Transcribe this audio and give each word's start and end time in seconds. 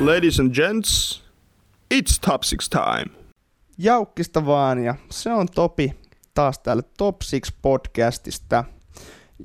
Ladies 0.00 0.40
and 0.40 0.50
gents, 0.54 1.22
it's 1.94 2.20
top 2.26 2.42
six 2.42 2.68
time. 2.68 3.16
Jaukkista 3.78 4.46
vaan 4.46 4.84
ja 4.84 4.94
se 5.10 5.32
on 5.32 5.46
Topi 5.54 5.94
taas 6.34 6.58
täällä 6.58 6.82
Top 6.98 7.16
6 7.30 7.54
podcastista. 7.62 8.64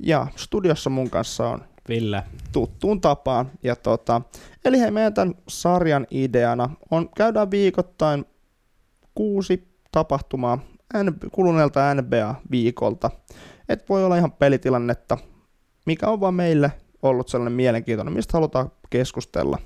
Ja 0.02 0.26
studiossa 0.36 0.90
mun 0.90 1.10
kanssa 1.10 1.48
on 1.48 1.64
Ville. 1.88 2.22
tuttuun 2.52 3.00
tapaan. 3.00 3.50
Ja 3.62 3.76
tota, 3.76 4.22
eli 4.64 4.80
hei, 4.80 4.90
meidän 4.90 5.14
tämän 5.14 5.34
sarjan 5.48 6.06
ideana 6.10 6.70
on 6.90 7.08
käydään 7.16 7.50
viikoittain 7.50 8.24
kuusi 9.14 9.68
tapahtumaa 9.92 10.58
N- 10.96 11.30
kuluneelta 11.32 11.94
NBA-viikolta. 11.94 13.10
Et 13.68 13.88
voi 13.88 14.04
olla 14.04 14.16
ihan 14.16 14.32
pelitilannetta, 14.32 15.18
mikä 15.86 16.06
on 16.08 16.20
vaan 16.20 16.34
meille 16.34 16.72
ollut 17.02 17.28
sellainen 17.28 17.52
mielenkiintoinen, 17.52 18.14
mistä 18.14 18.32
halutaan 18.32 18.72
keskustella. 18.90 19.58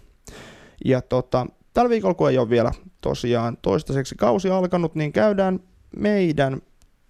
Ja 0.84 1.00
tota, 1.00 1.46
tällä 1.74 1.90
viikolla, 1.90 2.14
kun 2.14 2.30
ei 2.30 2.38
ole 2.38 2.50
vielä 2.50 2.72
tosiaan 3.00 3.56
toistaiseksi 3.62 4.14
kausi 4.14 4.50
alkanut, 4.50 4.94
niin 4.94 5.12
käydään 5.12 5.60
meidän 5.96 6.62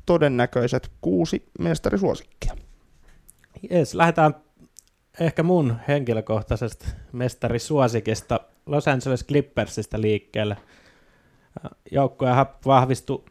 todennäköiset 0.07 0.91
kuusi 1.01 1.49
mestarisuosikkia. 1.59 2.55
Yes, 3.73 3.95
lähdetään 3.95 4.35
ehkä 5.21 5.43
mun 5.43 5.77
henkilökohtaisesta 5.89 6.87
mestarisuosikista 7.13 8.41
Los 8.67 8.89
Angeles 8.89 9.25
Clippersista 9.25 10.01
liikkeelle. 10.01 10.57
Joukkoja 11.91 12.47
vahvistui 12.67 13.25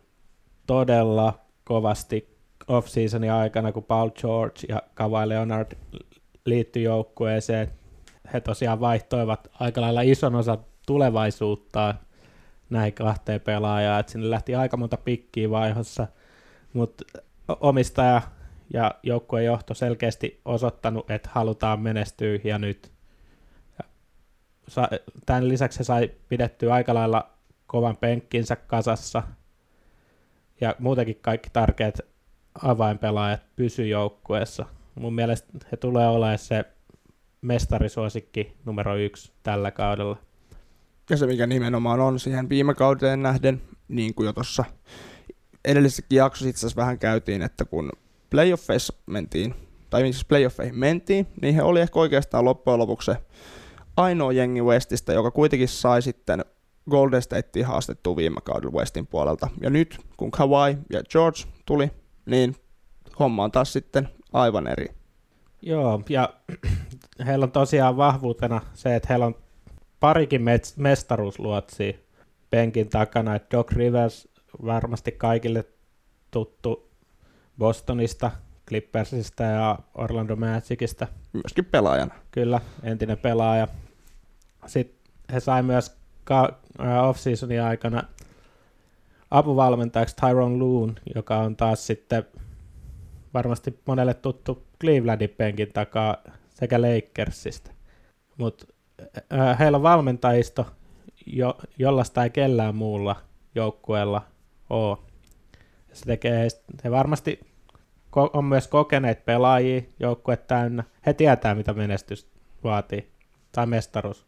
todella 0.68 1.40
kovasti 1.64 2.38
off-seasonin 2.68 3.32
aikana, 3.32 3.72
kun 3.72 3.84
Paul 3.84 4.10
George 4.10 4.60
ja 4.70 4.82
Kawhi 4.94 5.30
Leonard 5.30 5.72
liittyi 6.46 6.84
joukkueeseen. 6.84 7.72
He 8.34 8.42
tosiaan 8.42 8.80
vaihtoivat 8.80 9.48
aika 9.60 9.82
lailla 9.82 10.02
ison 10.02 10.36
osan 10.36 10.58
tulevaisuuttaan 10.88 12.00
näin 12.70 12.94
kahteen 12.94 13.42
pelaajaan, 13.42 14.00
että 14.00 14.12
sinne 14.12 14.30
lähti 14.30 14.56
aika 14.56 14.78
monta 14.78 14.98
pikkiä 14.98 15.50
vaihossa, 15.50 16.08
mutta 16.74 17.04
omistaja 17.48 18.22
ja 18.74 18.96
joukkueen 19.04 19.46
johto 19.46 19.74
selkeästi 19.74 20.42
osoittanut, 20.46 21.12
että 21.12 21.30
halutaan 21.34 21.80
menestyä 21.80 22.40
ja 22.44 22.58
nyt. 22.58 22.92
Tämän 25.26 25.50
lisäksi 25.50 25.78
se 25.78 25.84
sai 25.84 26.12
pidettyä 26.30 26.74
aika 26.74 26.94
lailla 26.94 27.30
kovan 27.68 27.98
penkkinsä 27.98 28.56
kasassa 28.56 29.24
ja 30.62 30.76
muutenkin 30.80 31.20
kaikki 31.22 31.50
tärkeät 31.54 32.00
avainpelaajat 32.64 33.42
pysy 33.56 33.88
joukkueessa. 33.88 34.66
Mun 34.96 35.14
mielestä 35.14 35.48
he 35.72 35.78
tulee 35.78 36.08
olemaan 36.08 36.38
se 36.38 36.66
mestarisuosikki 37.46 38.54
numero 38.66 38.96
yksi 38.96 39.32
tällä 39.44 39.72
kaudella. 39.72 40.18
Ja 41.10 41.18
se, 41.18 41.28
mikä 41.28 41.48
nimenomaan 41.48 42.00
on 42.00 42.20
siihen 42.20 42.50
viime 42.50 42.74
kauteen 42.74 43.22
nähden, 43.22 43.62
niin 43.88 44.14
kuin 44.14 44.26
jo 44.26 44.34
tuossa 44.34 44.66
edellisessäkin 45.66 46.18
jaksossa 46.18 46.50
itse 46.50 46.60
asiassa 46.60 46.82
vähän 46.82 47.00
käytiin, 47.00 47.42
että 47.42 47.66
kun 47.66 47.92
playoffeissa 48.30 48.94
mentiin, 49.06 49.56
tai 49.90 50.02
siis 50.02 50.26
playoffeihin 50.26 50.80
mentiin, 50.80 51.28
niin 51.42 51.56
he 51.56 51.62
oli 51.62 51.82
ehkä 51.82 52.00
oikeastaan 52.00 52.46
loppujen 52.46 52.80
lopuksi 52.80 53.06
se 53.06 53.18
ainoa 53.98 54.32
jengi 54.32 54.62
Westistä, 54.62 55.14
joka 55.14 55.32
kuitenkin 55.32 55.68
sai 55.68 56.02
sitten 56.02 56.46
Golden 56.90 57.22
Stateen 57.22 57.66
haastettua 57.66 58.16
viime 58.16 58.42
kaudella 58.44 58.80
Westin 58.80 59.08
puolelta. 59.08 59.50
Ja 59.62 59.70
nyt, 59.70 60.00
kun 60.18 60.32
Kawhi 60.32 60.78
ja 60.90 61.04
George 61.10 61.40
tuli, 61.66 61.92
niin 62.26 62.56
homma 63.20 63.44
on 63.44 63.52
taas 63.52 63.74
sitten 63.74 64.10
aivan 64.34 64.68
eri. 64.68 64.88
Joo, 65.66 66.02
ja 66.10 66.34
heillä 67.26 67.44
on 67.44 67.52
tosiaan 67.52 67.98
vahvuutena 67.98 68.62
se, 68.74 68.96
että 68.96 69.08
heillä 69.10 69.26
on 69.26 69.36
parikin 70.00 70.42
mestaruusluotsia 70.78 71.94
penkin 72.50 72.90
takana, 72.90 73.36
että 73.36 73.58
Doc 73.58 73.72
Rivers 73.72 74.28
varmasti 74.66 75.12
kaikille 75.12 75.66
tuttu 76.32 76.92
Bostonista, 77.58 78.32
Clippersista 78.68 79.44
ja 79.44 79.80
Orlando 79.96 80.36
Magicista. 80.36 81.08
Myöskin 81.34 81.66
pelaajana. 81.66 82.16
Kyllä, 82.32 82.62
entinen 82.84 83.18
pelaaja. 83.18 83.68
Sitten 84.66 84.98
he 85.34 85.40
sai 85.40 85.64
myös 85.64 85.98
off-seasonin 87.10 87.62
aikana 87.62 88.04
apuvalmentajaksi 89.32 90.16
Tyrone 90.16 90.58
Loon, 90.58 90.96
joka 91.16 91.38
on 91.38 91.56
taas 91.56 91.88
sitten 91.88 92.26
varmasti 93.36 93.80
monelle 93.86 94.14
tuttu 94.14 94.68
Clevelandin 94.82 95.30
penkin 95.30 95.74
takaa 95.74 96.18
sekä 96.50 96.82
Lakersista. 96.82 97.72
Mutta 98.38 98.66
heillä 99.60 99.76
on 99.76 99.84
valmentajisto, 99.84 100.66
jo, 101.26 101.58
jollaista 101.80 102.24
ei 102.24 102.30
kellään 102.30 102.76
muulla 102.76 103.16
joukkueella 103.56 104.22
ole. 104.70 104.98
Se 105.94 106.06
tekee, 106.06 106.48
he 106.84 106.92
varmasti 106.92 107.40
ko- 108.18 108.30
on 108.34 108.46
myös 108.46 108.68
kokeneet 108.68 109.26
pelaajia 109.26 109.82
joukkue 110.00 110.38
täynnä. 110.38 110.84
He 111.06 111.14
tietää, 111.14 111.56
mitä 111.56 111.74
menestys 111.74 112.28
vaatii, 112.64 113.12
tai 113.52 113.66
mestaruus. 113.66 114.26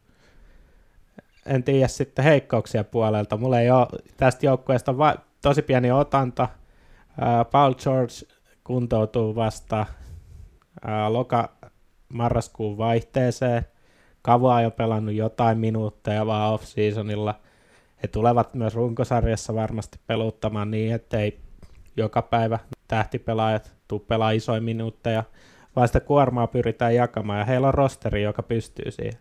En 1.45 1.63
tiedä 1.63 1.87
sitten 1.87 2.25
heikkouksia 2.25 2.83
puolelta. 2.83 3.37
Mulla 3.37 3.59
ei 3.59 3.71
ole 3.71 3.87
tästä 4.17 4.45
joukkueesta 4.45 4.97
va- 4.97 5.17
tosi 5.41 5.61
pieni 5.61 5.91
otanta. 5.91 6.49
Paul 7.51 7.73
George 7.73 8.13
kuntoutuu 8.67 9.35
vasta 9.35 9.85
uh, 10.85 11.11
loka-marraskuun 11.11 12.77
vaihteeseen. 12.77 13.65
Kava 14.21 14.55
on 14.55 14.63
jo 14.63 14.71
pelannut 14.71 15.15
jotain 15.15 15.57
minuutteja 15.57 16.25
vaan 16.25 16.53
off-seasonilla. 16.53 17.35
He 18.03 18.07
tulevat 18.07 18.53
myös 18.53 18.75
runkosarjassa 18.75 19.55
varmasti 19.55 19.99
peluttamaan 20.07 20.71
niin, 20.71 20.93
ettei 20.93 21.39
joka 21.97 22.21
päivä 22.21 22.59
tähtipelaajat 22.87 23.73
tuu 23.87 23.99
pelaa 23.99 24.31
isoja 24.31 24.61
minuutteja, 24.61 25.23
vaan 25.75 25.87
sitä 25.87 25.99
kuormaa 25.99 26.47
pyritään 26.47 26.95
jakamaan, 26.95 27.39
ja 27.39 27.45
heillä 27.45 27.67
on 27.67 27.73
rosteri, 27.73 28.23
joka 28.23 28.43
pystyy 28.43 28.91
siihen. 28.91 29.19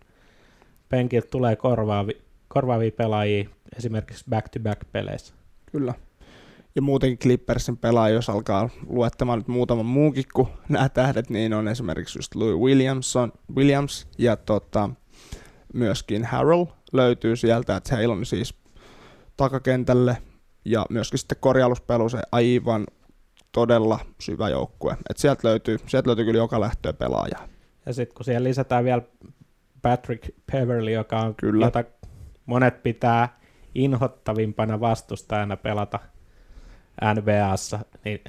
Penkiltä 0.88 1.28
tulee 1.30 1.56
korvaavi, 1.56 2.22
korvaavia 2.48 2.92
pelaajia 2.92 3.48
esimerkiksi 3.76 4.24
back-to-back-peleissä. 4.30 5.34
Kyllä. 5.72 5.94
Ja 6.76 6.82
muutenkin 6.82 7.18
Clippersin 7.18 7.76
pelaaja, 7.76 8.14
jos 8.14 8.30
alkaa 8.30 8.68
luettamaan 8.86 9.38
nyt 9.38 9.48
muutaman 9.48 9.86
muunkin 9.86 10.24
kuin 10.34 10.48
nämä 10.68 10.88
tähdet, 10.88 11.30
niin 11.30 11.54
on 11.54 11.68
esimerkiksi 11.68 12.18
just 12.18 12.34
Louis 12.34 12.56
Williamson, 12.56 13.32
Williams 13.56 14.08
ja 14.18 14.36
tota, 14.36 14.90
myöskin 15.74 16.24
Harrell 16.24 16.64
löytyy 16.92 17.36
sieltä, 17.36 17.76
että 17.76 17.96
heillä 17.96 18.14
on 18.14 18.26
siis 18.26 18.54
takakentälle 19.36 20.16
ja 20.64 20.86
myöskin 20.90 21.18
sitten 21.18 21.38
korjauspelu 21.40 22.08
se 22.08 22.18
aivan 22.32 22.86
todella 23.52 23.98
syvä 24.20 24.48
joukkue. 24.48 24.96
Et 25.10 25.16
sieltä, 25.16 25.48
löytyy, 25.48 25.78
sieltä 25.86 26.08
löytyy 26.08 26.24
kyllä 26.24 26.38
joka 26.38 26.60
lähtöä 26.60 26.92
pelaajaa. 26.92 27.48
Ja 27.86 27.92
sitten 27.92 28.14
kun 28.14 28.24
siihen 28.24 28.44
lisätään 28.44 28.84
vielä 28.84 29.02
Patrick 29.82 30.30
Beverly, 30.52 30.90
joka 30.90 31.20
on, 31.20 31.34
kyllä. 31.34 31.66
jota 31.66 31.84
monet 32.46 32.82
pitää 32.82 33.40
inhottavimpana 33.74 34.80
vastustajana 34.80 35.56
pelata 35.56 35.98
NBAssa, 37.14 37.78
niin 38.04 38.20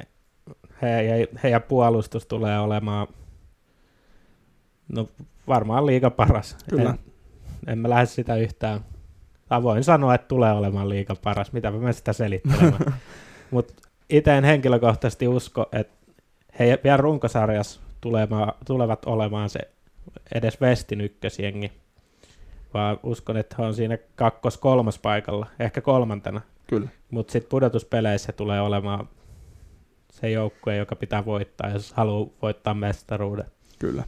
he, 0.81 1.27
heidän 1.43 1.63
puolustus 1.63 2.25
tulee 2.25 2.59
olemaan 2.59 3.07
no, 4.87 5.09
varmaan 5.47 5.85
liiga 5.85 6.09
paras. 6.09 6.57
Kyllä. 6.69 6.89
En, 6.89 6.99
en 7.67 7.79
mä 7.79 7.89
lähde 7.89 8.05
sitä 8.05 8.35
yhtään. 8.35 8.81
Tai 9.49 9.63
voin 9.63 9.83
sanoa, 9.83 10.15
että 10.15 10.27
tulee 10.27 10.53
olemaan 10.53 10.89
liiga 10.89 11.15
paras, 11.15 11.53
mitä 11.53 11.71
mä 11.71 11.91
sitä 11.91 12.13
selittelemään. 12.13 12.93
Mutta 13.51 13.73
itse 14.09 14.37
en 14.37 14.43
henkilökohtaisesti 14.43 15.27
usko, 15.27 15.69
että 15.71 15.97
he 16.59 16.79
vielä 16.83 16.97
runkosarjassa 16.97 17.81
tulevat 18.65 19.05
olemaan 19.05 19.49
se 19.49 19.59
edes 20.35 20.61
Westin 20.61 21.01
ykkösjengi, 21.01 21.71
vaan 22.73 22.99
uskon, 23.03 23.37
että 23.37 23.55
he 23.59 23.63
on 23.63 23.73
siinä 23.73 23.97
kakkos-kolmas 24.15 24.99
paikalla, 24.99 25.47
ehkä 25.59 25.81
kolmantena. 25.81 26.41
Kyllä. 26.67 26.89
Mutta 27.11 27.31
sitten 27.31 27.49
pudotuspeleissä 27.49 28.31
tulee 28.31 28.61
olemaan 28.61 29.09
se 30.11 30.29
joukkue, 30.29 30.75
joka 30.75 30.95
pitää 30.95 31.25
voittaa, 31.25 31.69
jos 31.69 31.93
haluaa 31.93 32.29
voittaa 32.41 32.73
mestaruuden. 32.73 33.45
Kyllä. 33.79 34.03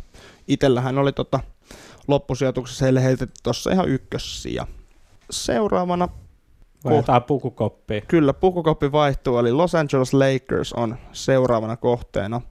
Itellähän 0.48 0.98
oli 0.98 1.12
tota, 1.12 1.40
loppusijoituksessa 2.08 2.86
heille 2.86 3.04
heitetty 3.04 3.40
tuossa 3.44 3.72
ihan 3.72 3.90
ykkössiä. 3.90 4.68
Seuraavana 5.30 6.10
Vaihtaa 6.86 7.22
pukukoppi. 7.22 8.04
Kyllä, 8.08 8.34
pukukoppi 8.34 8.92
vaihtuu, 8.92 9.38
eli 9.38 9.52
Los 9.52 9.76
Angeles 9.76 10.14
Lakers 10.14 10.74
on 10.74 10.98
seuraavana 11.12 11.78
kohteena. 11.78 12.42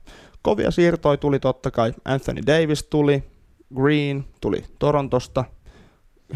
Kovia 0.43 0.71
siirtoja 0.71 1.17
tuli 1.17 1.39
totta 1.39 1.71
kai. 1.71 1.93
Anthony 2.05 2.43
Davis 2.47 2.85
tuli, 2.85 3.25
Green 3.75 4.25
tuli 4.41 4.65
Torontosta, 4.79 5.45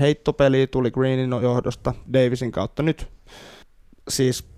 heittopeli 0.01 0.67
tuli 0.67 0.91
Greenin 0.91 1.31
johdosta 1.43 1.95
Davisin 2.13 2.53
kautta 2.53 2.83
nyt. 2.83 3.09
Siis 4.09 4.49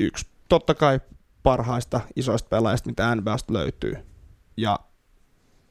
yksi 0.00 0.26
totta 0.48 0.74
kai 0.74 1.00
parhaista 1.42 2.00
isoista 2.16 2.48
pelaajista, 2.48 2.90
mitä 2.90 3.14
NBAsta 3.14 3.52
löytyy. 3.52 3.96
Ja 4.56 4.78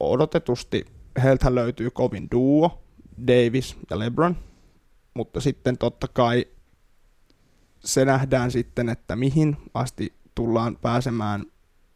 odotetusti 0.00 0.84
heiltä 1.22 1.54
löytyy 1.54 1.90
kovin 1.90 2.28
duo, 2.30 2.82
Davis 3.26 3.76
ja 3.90 3.98
LeBron. 3.98 4.36
mutta 5.14 5.40
sitten 5.40 5.78
totta 5.78 6.08
kai 6.08 6.46
se 7.84 8.04
nähdään 8.04 8.50
sitten, 8.50 8.88
että 8.88 9.16
mihin 9.16 9.56
asti 9.74 10.12
tullaan 10.34 10.78
pääsemään, 10.82 11.44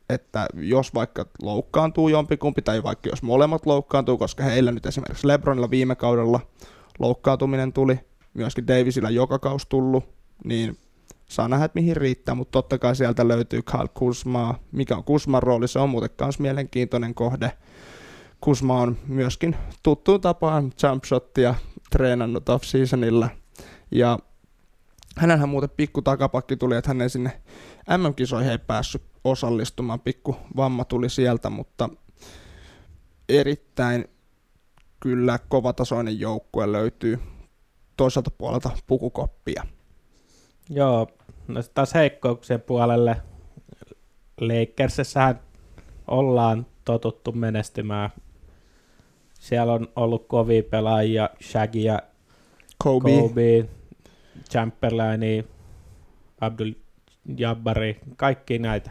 että 0.08 0.46
jos 0.55 0.94
vaikka 0.94 1.26
loukkaantuu 1.43 2.08
jompikumpi, 2.08 2.62
tai 2.62 2.82
vaikka 2.82 3.08
jos 3.08 3.23
molemmat 3.23 3.67
loukkaantuu, 3.67 4.19
koska 4.19 4.44
heillä 4.44 4.73
nyt 4.73 4.87
esimerkiksi 4.87 5.26
Lebronilla 5.26 5.70
viime 5.70 5.96
kaudella 5.96 6.40
loukkaantuminen 6.99 7.73
tuli, 7.73 8.00
myöskin 8.34 8.67
Davisilla 8.67 9.11
joka 9.11 9.38
kausi 9.38 9.67
tullut, 9.69 10.05
niin 10.44 10.79
saa 11.32 11.49
nähdä, 11.49 11.64
että 11.64 11.81
mihin 11.81 11.96
riittää, 11.96 12.34
mutta 12.34 12.52
totta 12.52 12.79
kai 12.79 12.96
sieltä 12.96 13.29
löytyy 13.29 13.62
Kyle 13.62 13.88
Kuzmaa. 13.94 14.58
Mikä 14.73 14.96
on 14.96 15.05
Kuzman 15.05 15.43
rooli? 15.43 15.69
Se 15.69 15.79
on 15.79 15.90
muuten 15.90 16.11
myös 16.20 16.38
mielenkiintoinen 16.38 17.14
kohde. 17.14 17.52
Kuzma 18.40 18.81
on 18.81 18.96
myöskin 19.06 19.56
tuttuun 19.82 20.20
tapaan 20.20 20.73
jumpshottia 20.82 21.55
treenannut 21.90 22.49
off-seasonilla. 22.49 23.29
Ja 23.90 24.19
hänenhän 25.17 25.49
muuten 25.49 25.70
pikku 25.70 26.02
takapakki 26.02 26.56
tuli, 26.56 26.76
että 26.76 26.90
hän 26.90 27.00
ei 27.00 27.11
sinne 27.11 27.43
MM-kisoihin 27.99 28.50
ei 28.50 28.58
päässyt 28.58 29.02
osallistumaan, 29.25 30.00
pikku 30.00 30.37
vamma 30.56 30.84
tuli 30.84 31.11
sieltä, 31.11 31.50
mutta 31.50 31.88
erittäin 33.29 34.05
kyllä 35.00 35.38
kovatasoinen 35.49 36.20
joukkue 36.20 36.73
löytyy 36.73 37.19
toiselta 37.96 38.31
puolelta 38.31 38.70
pukukoppia. 38.87 39.64
Joo, 40.70 41.06
no 41.48 41.60
taas 41.74 41.94
heikkouksien 41.94 42.60
puolelle 42.60 43.16
Lakersissähän 44.40 45.40
ollaan 46.08 46.66
totuttu 46.84 47.32
menestymään. 47.32 48.10
Siellä 49.34 49.72
on 49.72 49.88
ollut 49.96 50.26
kovia 50.28 50.62
pelaajia, 50.62 51.30
Shaggy 51.42 51.78
ja 51.78 51.98
Kobe. 52.78 53.10
Kobe, 53.20 53.68
Chamberlaini, 54.50 55.44
Abdul 56.40 56.72
Jabbari, 57.36 58.00
kaikki 58.16 58.58
näitä. 58.58 58.90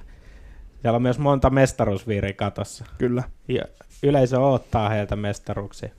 Siellä 0.82 0.96
on 0.96 1.02
myös 1.02 1.20
monta 1.20 1.50
mestaruusviiriä 1.50 2.34
katossa. 2.34 2.86
Kyllä. 2.98 3.24
Ja 3.48 3.64
yleisö 4.04 4.40
odottaa 4.40 4.90
heiltä 4.90 5.16
mestaruuksia. 5.16 5.90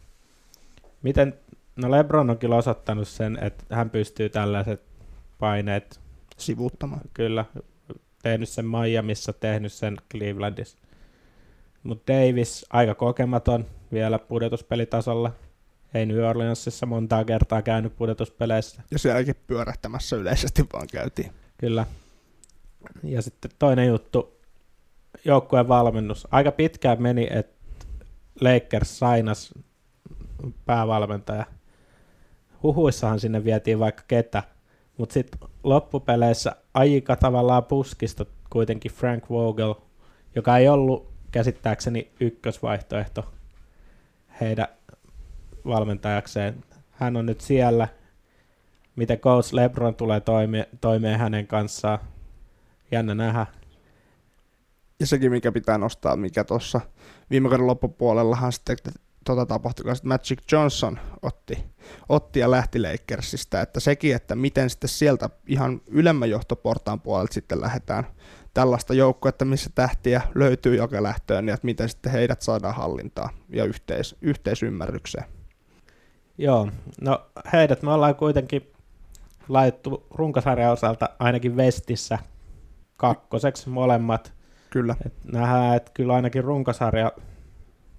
Miten, 1.02 1.34
no 1.76 1.90
Lebron 1.90 2.30
on 2.30 2.38
kyllä 2.38 2.56
osoittanut 2.56 3.08
sen, 3.08 3.38
että 3.42 3.76
hän 3.76 3.90
pystyy 3.90 4.28
tällaiset 4.28 4.82
paineet 5.38 6.01
Sivuuttamaan. 6.46 7.00
kyllä 7.14 7.44
tehnyt 8.22 8.48
sen 8.48 8.66
Miamiissa, 8.66 9.32
tehnyt 9.32 9.72
sen 9.72 9.96
Clevelandissa. 10.10 10.78
Mutta 11.82 12.12
Davis 12.12 12.66
aika 12.70 12.94
kokematon 12.94 13.66
vielä 13.92 14.18
pudotuspelitasolla. 14.18 15.32
Ei 15.94 16.06
New 16.06 16.24
Orleansissa 16.24 16.86
montaa 16.86 17.24
kertaa 17.24 17.62
käynyt 17.62 17.96
pudotuspeleissä. 17.96 18.82
Ja 18.90 18.98
sielläkin 18.98 19.34
pyörähtämässä 19.46 20.16
yleisesti 20.16 20.66
vaan 20.72 20.86
käytiin. 20.92 21.32
Kyllä. 21.58 21.86
Ja 23.02 23.22
sitten 23.22 23.50
toinen 23.58 23.88
juttu, 23.88 24.40
joukkueen 25.24 25.68
valmennus. 25.68 26.28
Aika 26.30 26.52
pitkään 26.52 27.02
meni, 27.02 27.28
että 27.30 27.86
Lakers 28.40 28.98
sainas 28.98 29.54
päävalmentaja. 30.64 31.44
Huhuissahan 32.62 33.20
sinne 33.20 33.44
vietiin 33.44 33.78
vaikka 33.78 34.02
ketä, 34.08 34.42
mutta 34.96 35.12
sitten 35.12 35.48
loppupeleissä 35.64 36.56
aika 36.74 37.16
tavallaan 37.16 37.64
puskista 37.64 38.26
kuitenkin 38.50 38.92
Frank 38.92 39.30
Vogel, 39.30 39.74
joka 40.34 40.58
ei 40.58 40.68
ollut 40.68 41.12
käsittääkseni 41.30 42.10
ykkösvaihtoehto 42.20 43.32
heidän 44.40 44.68
valmentajakseen. 45.66 46.64
Hän 46.90 47.16
on 47.16 47.26
nyt 47.26 47.40
siellä. 47.40 47.88
Miten 48.96 49.18
Coach 49.18 49.54
LeBron 49.54 49.94
tulee 49.94 50.20
toime, 50.20 50.68
toimeen 50.80 51.18
hänen 51.18 51.46
kanssaan. 51.46 51.98
Jännä 52.90 53.14
nähdä. 53.14 53.46
Ja 55.00 55.06
sekin, 55.06 55.30
mikä 55.30 55.52
pitää 55.52 55.78
nostaa, 55.78 56.16
mikä 56.16 56.44
tuossa 56.44 56.80
viime 57.30 57.48
kauden 57.48 57.66
loppupuolellahan 57.66 58.52
sitten 58.52 58.76
tota 59.24 59.46
tapahtui, 59.46 59.92
että 59.92 60.08
Magic 60.08 60.52
Johnson 60.52 60.98
otti, 61.22 61.64
otti 62.08 62.40
ja 62.40 62.50
lähti 62.50 62.80
Lakersista, 62.80 63.60
että 63.60 63.80
sekin, 63.80 64.16
että 64.16 64.36
miten 64.36 64.70
sitten 64.70 64.90
sieltä 64.90 65.30
ihan 65.46 65.80
ylemmän 65.86 66.30
johtoportaan 66.30 67.00
puolelta 67.00 67.34
sitten 67.34 67.60
lähdetään 67.60 68.06
tällaista 68.54 68.94
joukkuetta, 68.94 69.44
missä 69.44 69.70
tähtiä 69.74 70.22
löytyy 70.34 70.76
joka 70.76 71.02
lähtöön, 71.02 71.46
niin 71.46 71.54
että 71.54 71.64
miten 71.64 71.88
sitten 71.88 72.12
heidät 72.12 72.42
saadaan 72.42 72.74
hallintaa 72.74 73.30
ja 73.48 73.64
yhteis, 73.64 74.16
yhteisymmärrykseen. 74.20 75.24
Joo, 76.38 76.68
no 77.00 77.26
heidät 77.52 77.82
me 77.82 77.92
ollaan 77.92 78.14
kuitenkin 78.14 78.72
laitettu 79.48 80.06
runkosarjan 80.10 80.72
osalta 80.72 81.08
ainakin 81.18 81.56
Vestissä 81.56 82.18
kakkoseksi 82.96 83.68
molemmat. 83.68 84.32
Kyllä. 84.70 84.96
Et 85.06 85.14
nähdään, 85.32 85.76
että 85.76 85.90
kyllä 85.94 86.14
ainakin 86.14 86.44
runkosarja 86.44 87.12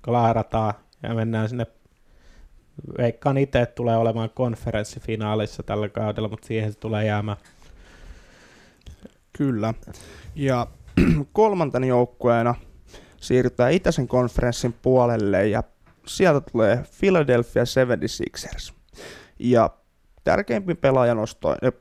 klaarataan 0.06 0.74
ja 1.04 1.14
mennään 1.14 1.50
sinne. 1.50 1.68
Veikkaan 2.98 3.38
itse, 3.38 3.62
että 3.62 3.76
tulee 3.76 3.98
olemaan 3.98 4.30
konferenssifinaalissa 4.30 5.64
tällä 5.64 5.90
kaudella, 5.90 6.30
mutta 6.30 6.48
siihen 6.48 6.72
se 6.72 6.80
tulee 6.80 7.06
jäämään. 7.06 7.38
Kyllä. 9.38 9.74
Ja 10.36 10.68
kolmantena 11.34 11.86
joukkueena 11.86 12.56
siirrytään 13.18 13.74
itäisen 13.74 14.08
konferenssin 14.08 14.76
puolelle 14.82 15.48
ja 15.48 15.64
sieltä 16.08 16.42
tulee 16.52 16.84
Philadelphia 17.00 17.64
76ers. 17.64 18.74
Ja 19.40 19.70
tärkeimpiin 20.24 20.78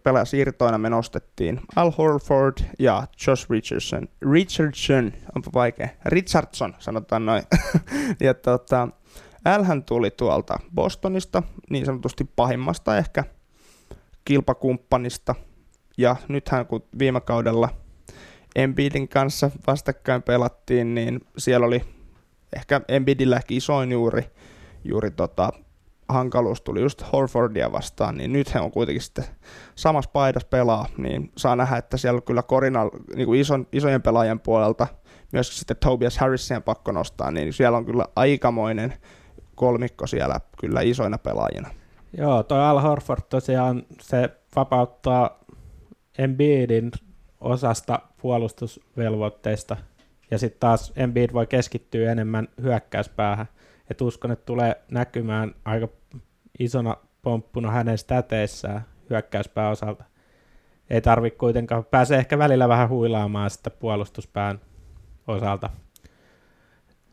pelaajasiirtoina 0.02 0.78
me 0.78 0.90
nostettiin 0.90 1.60
Al 1.76 1.90
Horford 1.90 2.56
ja 2.78 3.06
Josh 3.26 3.50
Richardson. 3.50 4.08
Richardson, 4.32 5.12
onpa 5.36 5.50
vaikea. 5.54 5.88
Richardson, 6.04 6.74
sanotaan 6.78 7.26
noin. 7.26 7.42
ja 8.20 8.34
tota, 8.34 8.88
Alhän 9.44 9.84
tuli 9.84 10.10
tuolta 10.10 10.58
Bostonista, 10.74 11.42
niin 11.70 11.86
sanotusti 11.86 12.24
pahimmasta 12.36 12.98
ehkä 12.98 13.24
kilpakumppanista. 14.24 15.34
Ja 15.98 16.16
nythän 16.28 16.66
kun 16.66 16.84
viime 16.98 17.20
kaudella 17.20 17.68
Embiidin 18.56 19.08
kanssa 19.08 19.50
vastakkain 19.66 20.22
pelattiin, 20.22 20.94
niin 20.94 21.20
siellä 21.38 21.66
oli 21.66 21.82
ehkä 22.56 22.80
Embiidilläkin 22.88 23.56
isoin 23.56 23.92
juuri, 23.92 24.30
juuri 24.84 25.10
tota, 25.10 25.50
hankaluus 26.08 26.62
tuli 26.62 26.80
just 26.80 27.02
Horfordia 27.12 27.72
vastaan, 27.72 28.16
niin 28.16 28.32
nyt 28.32 28.54
he 28.54 28.60
on 28.60 28.70
kuitenkin 28.70 29.02
sitten 29.02 29.24
samassa 29.74 30.10
paidassa 30.10 30.48
pelaa, 30.48 30.86
niin 30.96 31.32
saa 31.36 31.56
nähdä, 31.56 31.76
että 31.76 31.96
siellä 31.96 32.16
on 32.16 32.22
kyllä 32.22 32.42
korina, 32.42 32.90
niin 33.16 33.26
kuin 33.26 33.40
ison, 33.40 33.66
isojen 33.72 34.02
pelaajien 34.02 34.40
puolelta, 34.40 34.86
myös 35.32 35.58
sitten 35.58 35.76
Tobias 35.76 36.18
Harrisia 36.18 36.60
pakko 36.60 36.92
nostaa, 36.92 37.30
niin 37.30 37.52
siellä 37.52 37.78
on 37.78 37.84
kyllä 37.84 38.04
aikamoinen 38.16 38.92
kolmikko 39.54 40.06
siellä 40.06 40.40
kyllä 40.60 40.80
isoina 40.80 41.18
pelaajina. 41.18 41.70
Joo, 42.18 42.42
toi 42.42 42.60
Al 42.60 42.80
Horford 42.80 43.22
tosiaan 43.28 43.82
se 44.00 44.30
vapauttaa 44.56 45.44
Embiidin 46.18 46.90
osasta 47.40 48.00
puolustusvelvoitteista, 48.22 49.76
ja 50.30 50.38
sitten 50.38 50.60
taas 50.60 50.92
Embiid 50.96 51.32
voi 51.32 51.46
keskittyä 51.46 52.12
enemmän 52.12 52.48
hyökkäyspäähän. 52.62 53.46
Et 53.90 54.00
uskon, 54.00 54.30
että 54.30 54.44
tulee 54.44 54.82
näkymään 54.90 55.54
aika 55.64 55.88
isona 56.58 56.96
pomppuna 57.22 57.70
hänen 57.70 57.98
stäteissään 57.98 58.86
hyökkäyspää 59.10 59.70
osalta. 59.70 60.04
Ei 60.90 61.00
tarvi 61.00 61.30
kuitenkaan, 61.30 61.84
pääsee 61.84 62.18
ehkä 62.18 62.38
välillä 62.38 62.68
vähän 62.68 62.88
huilaamaan 62.88 63.50
sitä 63.50 63.70
puolustuspään 63.70 64.60
osalta. 65.26 65.70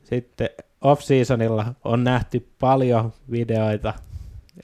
Sitten 0.03 0.49
off-seasonilla 0.81 1.73
on 1.83 2.03
nähty 2.03 2.47
paljon 2.59 3.13
videoita 3.31 3.93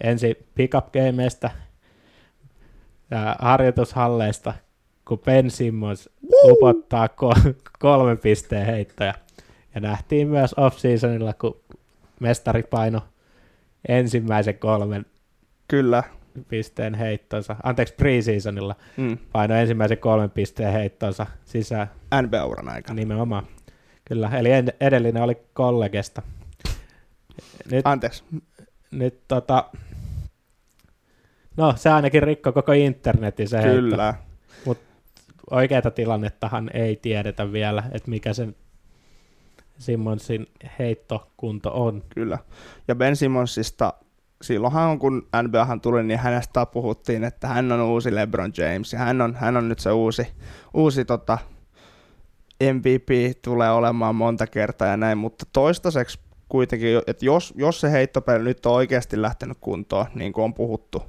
ensin 0.04 0.36
pickup-gameista 0.56 1.50
ja 3.12 3.36
harjoitushalleista, 3.40 4.54
kun 5.08 5.20
Ben 5.20 5.52
Simmons 5.52 6.10
upottaa 6.44 7.08
ko- 7.08 7.54
kolmen 7.80 8.18
pisteen 8.18 8.66
heittoja. 8.66 9.14
Ja 9.76 9.82
nähtiin 9.82 10.28
myös 10.28 10.54
off-seasonilla, 10.54 11.34
kun 11.34 11.60
mestari 12.20 12.64
paino 12.64 13.02
ensimmäisen 13.88 14.58
kolmen 14.60 15.06
Kyllä. 15.68 16.04
pisteen 16.48 16.94
heittonsa, 16.94 17.56
anteeksi 17.64 17.94
preseasonilla 17.94 18.76
Mm. 18.98 19.18
paino 19.32 19.56
ensimmäisen 19.56 19.98
kolmen 19.98 20.32
pisteen 20.32 20.74
heittonsa 20.74 21.26
sisään 21.46 21.88
NBA-uran 22.22 22.70
aikana. 22.70 22.96
nimenomaan. 22.96 23.48
Kyllä, 24.06 24.30
eli 24.30 24.52
ed- 24.52 24.76
edellinen 24.80 25.24
oli 25.24 25.38
kollegesta. 25.54 26.22
Nyt, 27.72 27.88
Anteeksi. 27.88 28.24
nyt 28.92 29.28
tota, 29.28 29.70
no 31.58 31.74
se 31.78 31.90
ainakin 31.90 32.24
rikko 32.24 32.52
koko 32.52 32.72
internetin 32.72 33.48
se. 33.48 33.62
Kyllä. 33.62 34.14
Oikeata 35.52 35.92
tilannettahan 35.92 36.70
ei 36.74 36.96
tiedetä 36.96 37.52
vielä, 37.52 37.84
että 37.92 38.10
mikä 38.10 38.34
sen 38.34 38.56
Simmonsin 39.78 40.48
heittokunto 40.80 41.72
on. 41.84 42.04
Kyllä. 42.10 42.38
Ja 42.88 42.96
Ben 42.96 43.16
Simmonsista 43.16 43.94
silloinhan 44.42 45.00
kun 45.00 45.28
NBAhan 45.44 45.82
tuli, 45.82 46.04
niin 46.04 46.20
hänestä 46.20 46.66
puhuttiin, 46.66 47.24
että 47.24 47.48
hän 47.48 47.72
on 47.72 47.82
uusi 47.82 48.16
LeBron 48.16 48.54
James 48.58 48.94
ja 48.94 49.00
hän 49.00 49.22
on, 49.22 49.36
hän 49.36 49.58
on 49.58 49.70
nyt 49.70 49.80
se 49.80 49.92
uusi, 49.92 50.28
uusi 50.74 51.06
tota, 51.06 51.38
MVP 52.74 53.38
tulee 53.42 53.72
olemaan 53.72 54.16
monta 54.16 54.48
kertaa 54.48 54.88
ja 54.88 54.98
näin, 54.98 55.18
mutta 55.18 55.46
toistaiseksi 55.54 56.20
kuitenkin, 56.50 57.02
että 57.08 57.26
jos, 57.26 57.54
jos 57.58 57.82
se 57.82 57.92
heittopeli 57.92 58.44
nyt 58.44 58.66
on 58.66 58.74
oikeasti 58.74 59.22
lähtenyt 59.22 59.58
kuntoon, 59.62 60.06
niin 60.16 60.34
kuin 60.34 60.44
on 60.44 60.54
puhuttu, 60.54 61.04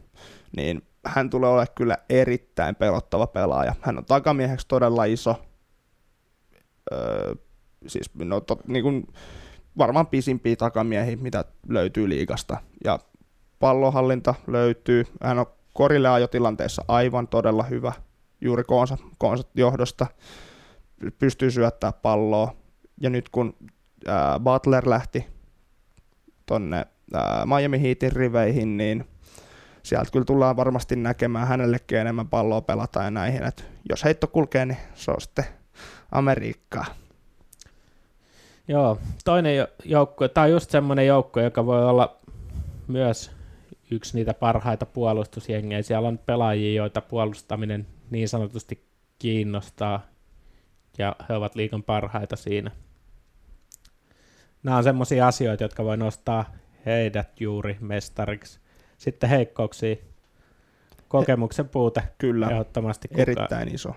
niin 0.56 0.82
hän 1.06 1.30
tulee 1.30 1.50
olemaan 1.50 1.66
kyllä 1.74 1.98
erittäin 2.08 2.74
pelottava 2.74 3.26
pelaaja. 3.26 3.74
Hän 3.80 3.98
on 3.98 4.04
takamieheksi 4.04 4.68
todella 4.68 5.04
iso, 5.04 5.36
öö, 6.92 7.34
siis 7.86 8.10
no, 8.14 8.40
to, 8.40 8.58
niin 8.66 8.82
kuin, 8.82 9.06
varmaan 9.78 10.06
pisimpiä 10.06 10.56
takamiehiä, 10.56 11.16
mitä 11.16 11.44
löytyy 11.68 12.08
liigasta. 12.08 12.56
Ja 12.84 12.98
pallohallinta 13.58 14.34
löytyy. 14.46 15.04
Hän 15.22 15.38
on 15.38 15.46
korille 15.72 16.08
ajotilanteessa 16.08 16.84
aivan 16.88 17.28
todella 17.28 17.62
hyvä 17.62 17.92
juuri 18.40 18.64
koonsa, 18.64 18.98
koonsa 19.18 19.44
johdosta. 19.54 20.06
Pystyy 21.18 21.50
syöttää 21.50 21.92
palloa. 21.92 22.56
Ja 23.00 23.10
nyt 23.10 23.28
kun 23.28 23.56
ää, 24.06 24.40
Butler 24.40 24.90
lähti 24.90 25.26
tonne 26.46 26.86
ää, 27.14 27.46
Miami 27.46 27.82
Heatin 27.82 28.12
riveihin, 28.12 28.76
niin 28.76 29.04
sieltä 29.82 30.10
kyllä 30.12 30.24
tullaan 30.24 30.56
varmasti 30.56 30.96
näkemään 30.96 31.48
hänellekin 31.48 31.98
enemmän 31.98 32.28
palloa 32.28 32.60
pelata 32.60 33.02
ja 33.02 33.10
näihin. 33.10 33.42
Et 33.42 33.64
jos 33.88 34.04
heitto 34.04 34.26
kulkee, 34.26 34.66
niin 34.66 34.78
se 34.94 35.10
on 35.10 35.20
sitten 35.20 35.44
Amerikkaa. 36.12 36.84
Joo, 38.68 38.98
toinen 39.24 39.66
joukko, 39.84 40.28
tai 40.28 40.50
just 40.50 40.70
semmoinen 40.70 41.06
joukko, 41.06 41.40
joka 41.40 41.66
voi 41.66 41.84
olla 41.84 42.16
myös 42.88 43.30
yksi 43.90 44.16
niitä 44.16 44.34
parhaita 44.34 44.86
puolustusjengejä. 44.86 45.82
Siellä 45.82 46.08
on 46.08 46.18
pelaajia, 46.18 46.74
joita 46.74 47.00
puolustaminen 47.00 47.86
niin 48.10 48.28
sanotusti 48.28 48.86
kiinnostaa, 49.18 50.06
ja 50.98 51.16
he 51.28 51.34
ovat 51.34 51.54
liikan 51.54 51.82
parhaita 51.82 52.36
siinä. 52.36 52.70
Nämä 54.62 54.76
on 54.76 54.84
semmoisia 54.84 55.28
asioita, 55.28 55.64
jotka 55.64 55.84
voi 55.84 55.96
nostaa 55.96 56.44
heidät 56.86 57.40
juuri 57.40 57.76
mestariksi. 57.80 58.60
Sitten 58.98 59.30
heikkouksia, 59.30 59.96
kokemuksen 61.08 61.68
puute 61.68 62.02
Kyllä, 62.18 62.48
ehdottomasti. 62.50 63.08
Erittäin 63.16 63.74
iso. 63.74 63.94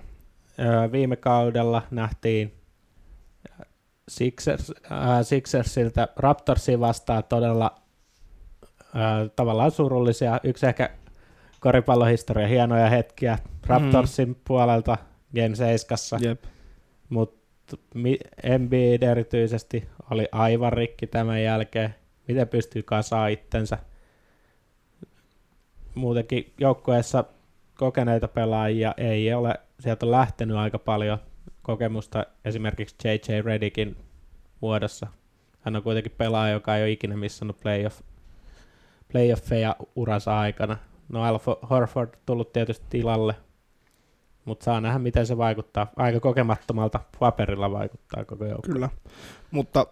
Viime 0.92 1.16
kaudella 1.16 1.82
nähtiin 1.92 2.54
Sixers, 4.10 4.74
äh, 4.92 5.00
Sixersiltä 5.24 6.08
Raptorsiin 6.16 6.80
vastaan 6.80 7.24
todella 7.24 7.76
äh, 8.82 9.32
tavallaan 9.36 9.72
surullisia. 9.72 10.40
Yksi 10.44 10.66
ehkä 10.66 10.90
koripallohistoria 11.60 12.48
hienoja 12.48 12.90
hetkiä 12.90 13.38
Raptorsin 13.68 14.30
mm. 14.30 14.36
puolelta 14.48 14.98
Game 15.36 15.56
7. 15.56 16.38
Mutta 17.10 17.78
Embiid 18.44 19.04
erityisesti 19.04 19.90
oli 20.12 20.28
aivan 20.32 20.74
rikki 20.74 21.08
tämän 21.08 21.44
jälkeen. 21.44 21.96
Miten 22.28 22.48
pystyy 22.48 22.84
kasaa 22.84 23.28
itsensä? 23.28 23.78
Muutenkin 25.96 26.54
joukkueessa 26.60 27.24
kokeneita 27.76 28.28
pelaajia 28.28 28.94
ei 28.98 29.34
ole, 29.34 29.56
sieltä 29.80 30.06
on 30.06 30.12
lähtenyt 30.12 30.58
aika 30.58 30.80
paljon 30.80 31.18
kokemusta 31.62 32.26
esimerkiksi 32.46 32.96
J.J. 33.04 33.42
Redickin 33.42 33.98
muodossa. 34.62 35.08
Hän 35.62 35.76
on 35.76 35.84
kuitenkin 35.84 36.16
pelaaja, 36.18 36.54
joka 36.54 36.76
ei 36.78 36.84
ole 36.84 36.92
ikinä 36.92 37.18
missannut 37.18 37.60
playoff, 37.62 38.02
playoffeja 39.12 39.76
uransa 39.96 40.40
aikana. 40.40 40.78
No 41.10 41.24
Al 41.24 41.40
Horford 41.70 42.10
tullut 42.26 42.54
tietysti 42.54 42.86
tilalle, 42.90 43.36
mutta 44.50 44.66
saa 44.66 44.82
nähdä, 44.82 45.00
miten 45.00 45.28
se 45.28 45.38
vaikuttaa. 45.38 45.92
Aika 45.96 46.20
kokemattomalta 46.20 47.00
paperilla 47.20 47.72
vaikuttaa 47.72 48.26
koko 48.26 48.46
joukko. 48.46 48.72
Kyllä, 48.72 48.90
mutta 49.52 49.86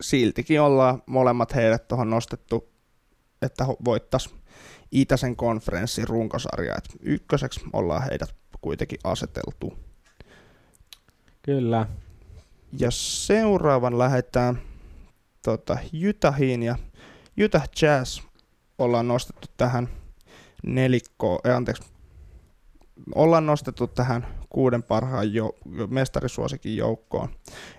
siltikin 0.00 0.60
ollaan 0.60 1.02
molemmat 1.06 1.54
heidät 1.54 1.88
tuohon 1.88 2.10
nostettu, 2.10 2.68
että 3.42 3.66
voittaisi 3.84 4.30
Itäisen 4.92 5.36
konferenssin 5.36 6.08
runkosarja. 6.08 6.74
Et 6.78 6.98
ykköseksi 7.00 7.60
ollaan 7.72 8.02
heidät 8.02 8.34
kuitenkin 8.60 8.98
aseteltu. 9.04 9.78
Kyllä. 11.42 11.86
Ja 12.78 12.90
seuraavan 12.90 13.98
lähdetään 13.98 14.58
tota, 15.42 15.78
Utahiin 16.08 16.62
ja 16.62 16.76
Utah 17.44 17.68
Jazz 17.82 18.20
ollaan 18.78 19.08
nostettu 19.08 19.48
tähän 19.56 19.88
nelikkoon, 20.66 21.40
eh, 21.44 21.56
anteeksi, 21.56 21.82
ollaan 23.14 23.46
nostettu 23.46 23.86
tähän 23.86 24.26
kuuden 24.50 24.82
parhaan 24.82 25.34
jo, 25.34 25.54
mestarisuosikin 25.88 26.76
joukkoon. 26.76 27.28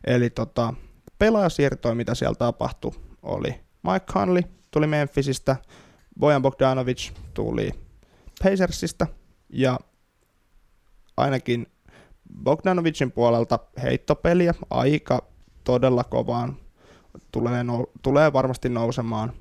Eli 0.04 0.30
tota, 0.30 0.74
pelaajasiirtoja, 1.20 1.96
mitä 1.96 2.16
siellä 2.16 2.36
tapahtui, 2.36 2.92
oli 3.24 3.50
Mike 3.84 4.14
Conley 4.14 4.44
tuli 4.72 4.88
Memphisistä, 4.88 5.56
Bojan 6.20 6.42
Bogdanovic 6.42 7.12
tuli 7.34 7.72
Pacersista 8.44 9.08
ja 9.50 9.80
ainakin 11.18 11.68
Bogdanovicin 12.44 13.12
puolelta 13.12 13.60
heittopeliä 13.84 14.54
aika 14.70 15.28
todella 15.64 16.04
kovaan. 16.04 16.58
Tulee, 17.32 17.64
no, 17.64 17.88
tulee 18.02 18.34
varmasti 18.34 18.70
nousemaan 18.70 19.34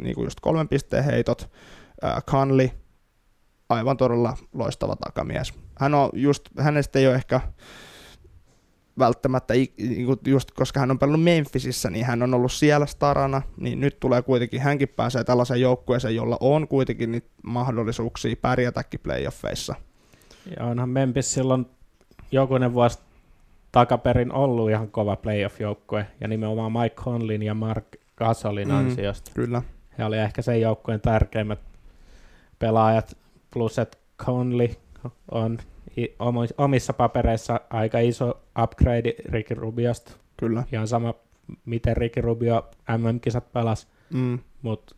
niin 0.00 0.14
kuin 0.14 0.24
just 0.24 0.40
kolmen 0.40 0.68
pisteen 0.68 1.04
heitot. 1.04 1.50
Conley, 2.26 2.68
aivan 3.72 3.96
todella 3.96 4.36
loistava 4.52 4.96
takamies. 4.96 5.54
Hän 5.78 5.94
on 5.94 6.10
just, 6.12 6.48
hänestä 6.58 6.98
ei 6.98 7.06
ole 7.06 7.14
ehkä 7.14 7.40
välttämättä, 8.98 9.54
niin 9.54 10.06
just 10.26 10.50
koska 10.50 10.80
hän 10.80 10.90
on 10.90 10.98
pelannut 10.98 11.22
Memphisissä, 11.22 11.90
niin 11.90 12.06
hän 12.06 12.22
on 12.22 12.34
ollut 12.34 12.52
siellä 12.52 12.86
starana, 12.86 13.42
niin 13.56 13.80
nyt 13.80 14.00
tulee 14.00 14.22
kuitenkin, 14.22 14.60
hänkin 14.60 14.88
pääsee 14.88 15.24
tällaisen 15.24 15.60
joukkueeseen, 15.60 16.16
jolla 16.16 16.36
on 16.40 16.68
kuitenkin 16.68 17.12
niitä 17.12 17.28
mahdollisuuksia 17.42 18.36
pärjätäkin 18.36 19.00
playoffeissa. 19.00 19.74
Ja 20.56 20.64
onhan 20.64 20.88
Memphis 20.88 21.34
silloin 21.34 21.66
jokunen 22.32 22.74
vuosi 22.74 22.98
takaperin 23.72 24.32
ollut 24.32 24.70
ihan 24.70 24.90
kova 24.90 25.16
playoff-joukkue, 25.16 26.06
ja 26.20 26.28
nimenomaan 26.28 26.72
Mike 26.72 26.96
Conlin 26.96 27.42
ja 27.42 27.54
Mark 27.54 27.84
Gasolin 28.16 28.68
mm, 28.68 28.74
ansiosta. 28.74 29.30
Kyllä. 29.34 29.62
He 29.98 30.04
oli 30.04 30.18
ehkä 30.18 30.42
sen 30.42 30.60
joukkueen 30.60 31.00
tärkeimmät 31.00 31.60
pelaajat, 32.58 33.16
plus 33.52 33.78
että 33.78 33.98
Conley 34.18 34.68
on 35.30 35.58
omissa 36.58 36.92
papereissa 36.92 37.60
aika 37.70 37.98
iso 37.98 38.40
upgrade 38.62 39.14
Ricky 39.24 39.54
Rubiosta. 39.54 40.12
Kyllä. 40.36 40.64
Ihan 40.72 40.88
sama, 40.88 41.14
miten 41.64 41.96
Ricky 41.96 42.20
Rubio 42.20 42.70
MM-kisat 42.98 43.52
pelasi, 43.52 43.86
mm. 44.14 44.38
mutta 44.62 44.94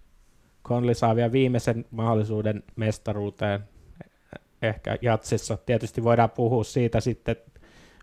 Conley 0.65 0.95
saa 0.95 1.17
vielä 1.17 1.33
viimeisen 1.33 1.85
mahdollisuuden 1.91 2.63
mestaruuteen 2.77 3.61
ehkä 4.63 4.99
jatsissa. 5.03 5.57
Tietysti 5.57 6.05
voidaan 6.05 6.31
puhua 6.31 6.65
siitä 6.65 7.01
sitten, 7.01 7.37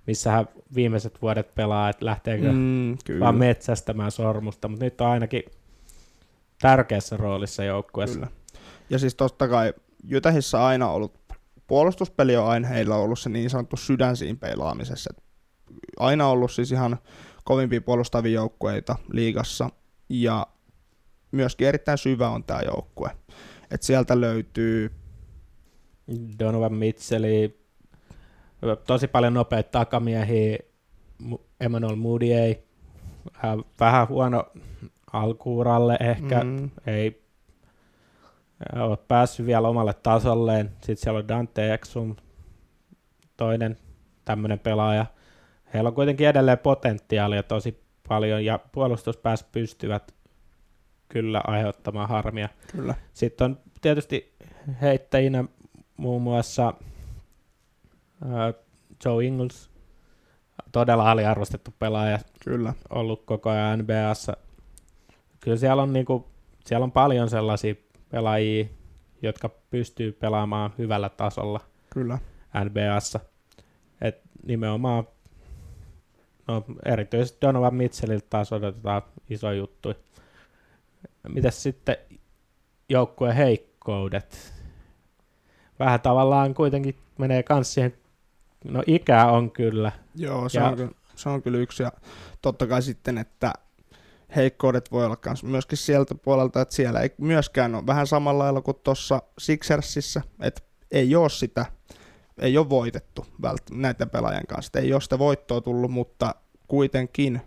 missä 0.08 0.32
hän 0.32 0.48
viimeiset 0.76 1.22
vuodet 1.22 1.56
pelaa, 1.56 1.90
että 1.90 2.06
lähteekö 2.06 2.52
mm, 2.52 2.98
vaan 3.20 3.36
metsästämään 3.36 4.12
sormusta, 4.12 4.68
mutta 4.68 4.86
nyt 4.86 5.02
on 5.02 5.08
ainakin 5.08 5.44
tärkeässä 6.62 7.18
roolissa 7.18 7.64
joukkueessa. 7.64 8.20
Kyllä. 8.20 8.32
Ja 8.90 9.00
siis 9.00 9.16
totta 9.16 9.48
kai 9.48 9.74
Jytähissä 10.04 10.66
aina 10.66 10.90
ollut, 10.90 11.20
puolustuspeli 11.68 12.38
on 12.38 12.48
aina 12.48 12.68
heillä 12.68 12.96
ollut 12.96 13.20
se 13.20 13.30
niin 13.30 13.50
sanottu 13.50 13.78
sydän 13.78 14.18
siinä 14.18 14.38
pelaamisessa. 14.40 15.14
Aina 16.00 16.28
ollut 16.28 16.52
siis 16.52 16.72
ihan 16.72 16.98
kovimpia 17.44 17.82
puolustavia 17.82 18.34
joukkueita 18.34 18.96
liigassa 19.12 19.70
ja 20.10 20.48
myöskin 21.32 21.68
erittäin 21.68 21.98
syvä 21.98 22.30
on 22.30 22.44
tämä 22.44 22.62
joukkue. 22.62 23.10
Et 23.72 23.84
sieltä 23.84 24.22
löytyy 24.22 24.92
Donovan 26.40 26.74
Mitchelli, 26.74 27.62
tosi 28.88 29.08
paljon 29.08 29.34
nopeita 29.34 29.70
takamiehiä, 29.70 30.58
Emmanuel 31.60 31.96
Moody 31.96 32.26
vähän 33.80 34.08
huono 34.08 34.46
alkuuralle 35.14 35.98
ehkä, 36.00 36.44
mm. 36.44 36.70
ei 36.88 37.21
ole 38.76 38.98
päässyt 39.08 39.46
vielä 39.46 39.68
omalle 39.68 39.94
tasolleen. 39.94 40.72
Sitten 40.72 40.98
siellä 40.98 41.18
on 41.18 41.28
Dante 41.28 41.74
Exum, 41.74 42.16
toinen 43.38 43.78
tämmöinen 44.26 44.60
pelaaja. 44.60 45.06
Heillä 45.74 45.88
on 45.88 45.94
kuitenkin 45.94 46.28
edelleen 46.28 46.58
potentiaalia 46.58 47.44
tosi 47.44 47.84
paljon 48.08 48.46
ja 48.46 48.60
puolustuspäässä 48.72 49.46
pystyvät 49.52 50.14
kyllä 51.10 51.42
aiheuttamaan 51.48 52.10
harmia. 52.10 52.50
Kyllä. 52.72 52.96
Sitten 53.14 53.46
on 53.46 53.60
tietysti 53.82 54.34
heittäjinä 54.82 55.44
muun 55.98 56.22
muassa 56.22 56.74
Joe 59.06 59.26
Ingles, 59.26 59.70
todella 60.72 61.12
aliarvostettu 61.12 61.74
pelaaja, 61.80 62.20
Kyllä. 62.44 62.74
ollut 62.90 63.26
koko 63.26 63.50
ajan 63.50 63.80
NBAssa. 63.80 64.38
Kyllä 65.40 65.58
siellä 65.58 65.84
on 65.84 65.94
niinku 65.94 66.32
siellä 66.66 66.84
on 66.84 66.92
paljon 66.92 67.30
sellaisia 67.30 67.76
pelaajia, 68.12 68.66
jotka 69.22 69.50
pystyy 69.50 70.12
pelaamaan 70.12 70.74
hyvällä 70.78 71.10
tasolla 71.10 71.60
Kyllä. 71.90 72.20
NBAssa. 72.66 73.20
Et 74.02 74.22
nimenomaan, 74.46 75.08
no 76.48 76.64
erityisesti 76.86 77.38
Donovan 77.42 77.76
Mitchelliltä 77.76 78.26
taas 78.30 78.54
odotetaan 78.54 79.02
iso 79.30 79.52
juttu. 79.52 79.94
Mitäs 81.28 81.64
sitten 81.64 81.98
joukkueen 82.90 83.36
heikkoudet? 83.36 84.54
Vähän 85.80 86.02
tavallaan 86.02 86.54
kuitenkin 86.54 86.96
menee 87.18 87.44
kans 87.44 87.74
siihen, 87.74 87.94
no 88.66 88.84
ikä 88.88 89.26
on 89.26 89.52
kyllä. 89.52 89.92
Joo, 90.16 90.50
se, 90.50 90.60
Ja- 90.60 90.68
on, 90.68 90.76
kyllä- 90.76 90.92
se 91.16 91.30
on 91.30 91.42
kyllä 91.42 91.58
yksi. 91.58 91.84
Ja 91.84 91.92
totta 92.42 92.68
kai 92.68 92.82
sitten, 92.82 93.18
että 93.18 93.54
heikkoudet 94.36 94.92
voi 94.92 95.06
olla 95.06 95.16
kans 95.16 95.44
myöskin 95.44 95.78
sieltä 95.78 96.16
puolelta, 96.16 96.62
että 96.62 96.76
siellä 96.76 97.00
ei 97.00 97.10
myöskään 97.18 97.76
ole 97.76 97.86
vähän 97.88 98.08
samalla 98.08 98.44
lailla 98.44 98.62
kuin 98.62 98.78
tuossa 98.84 99.22
Sixersissä, 99.40 100.22
että 100.40 100.62
ei 100.92 101.16
ole 101.16 101.30
sitä, 101.30 101.66
ei 102.40 102.58
ole 102.58 102.70
voitettu 102.70 103.26
vält- 103.42 103.76
näiden 103.78 104.10
pelaajien 104.10 104.48
kanssa, 104.48 104.80
ei 104.80 104.94
ole 104.94 105.02
sitä 105.02 105.20
voittoa 105.20 105.62
tullut, 105.62 105.92
mutta 105.92 106.36
kuitenkin, 106.68 107.42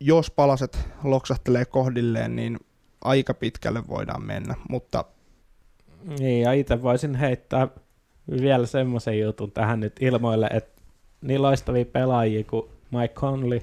jos 0.00 0.30
palaset 0.30 0.78
loksahtelee 1.04 1.64
kohdilleen, 1.64 2.36
niin 2.36 2.58
aika 3.04 3.34
pitkälle 3.34 3.88
voidaan 3.88 4.22
mennä, 4.22 4.54
mutta 4.68 5.04
Niin, 6.18 6.42
ja 6.42 6.52
itse 6.52 6.82
voisin 6.82 7.14
heittää 7.14 7.68
vielä 8.30 8.66
semmoisen 8.66 9.20
jutun 9.20 9.52
tähän 9.52 9.80
nyt 9.80 9.92
ilmoille, 10.00 10.46
että 10.46 10.82
niin 11.20 11.42
loistavia 11.42 11.84
pelaajia 11.84 12.44
kuin 12.44 12.70
Mike 12.90 13.14
Conley 13.14 13.60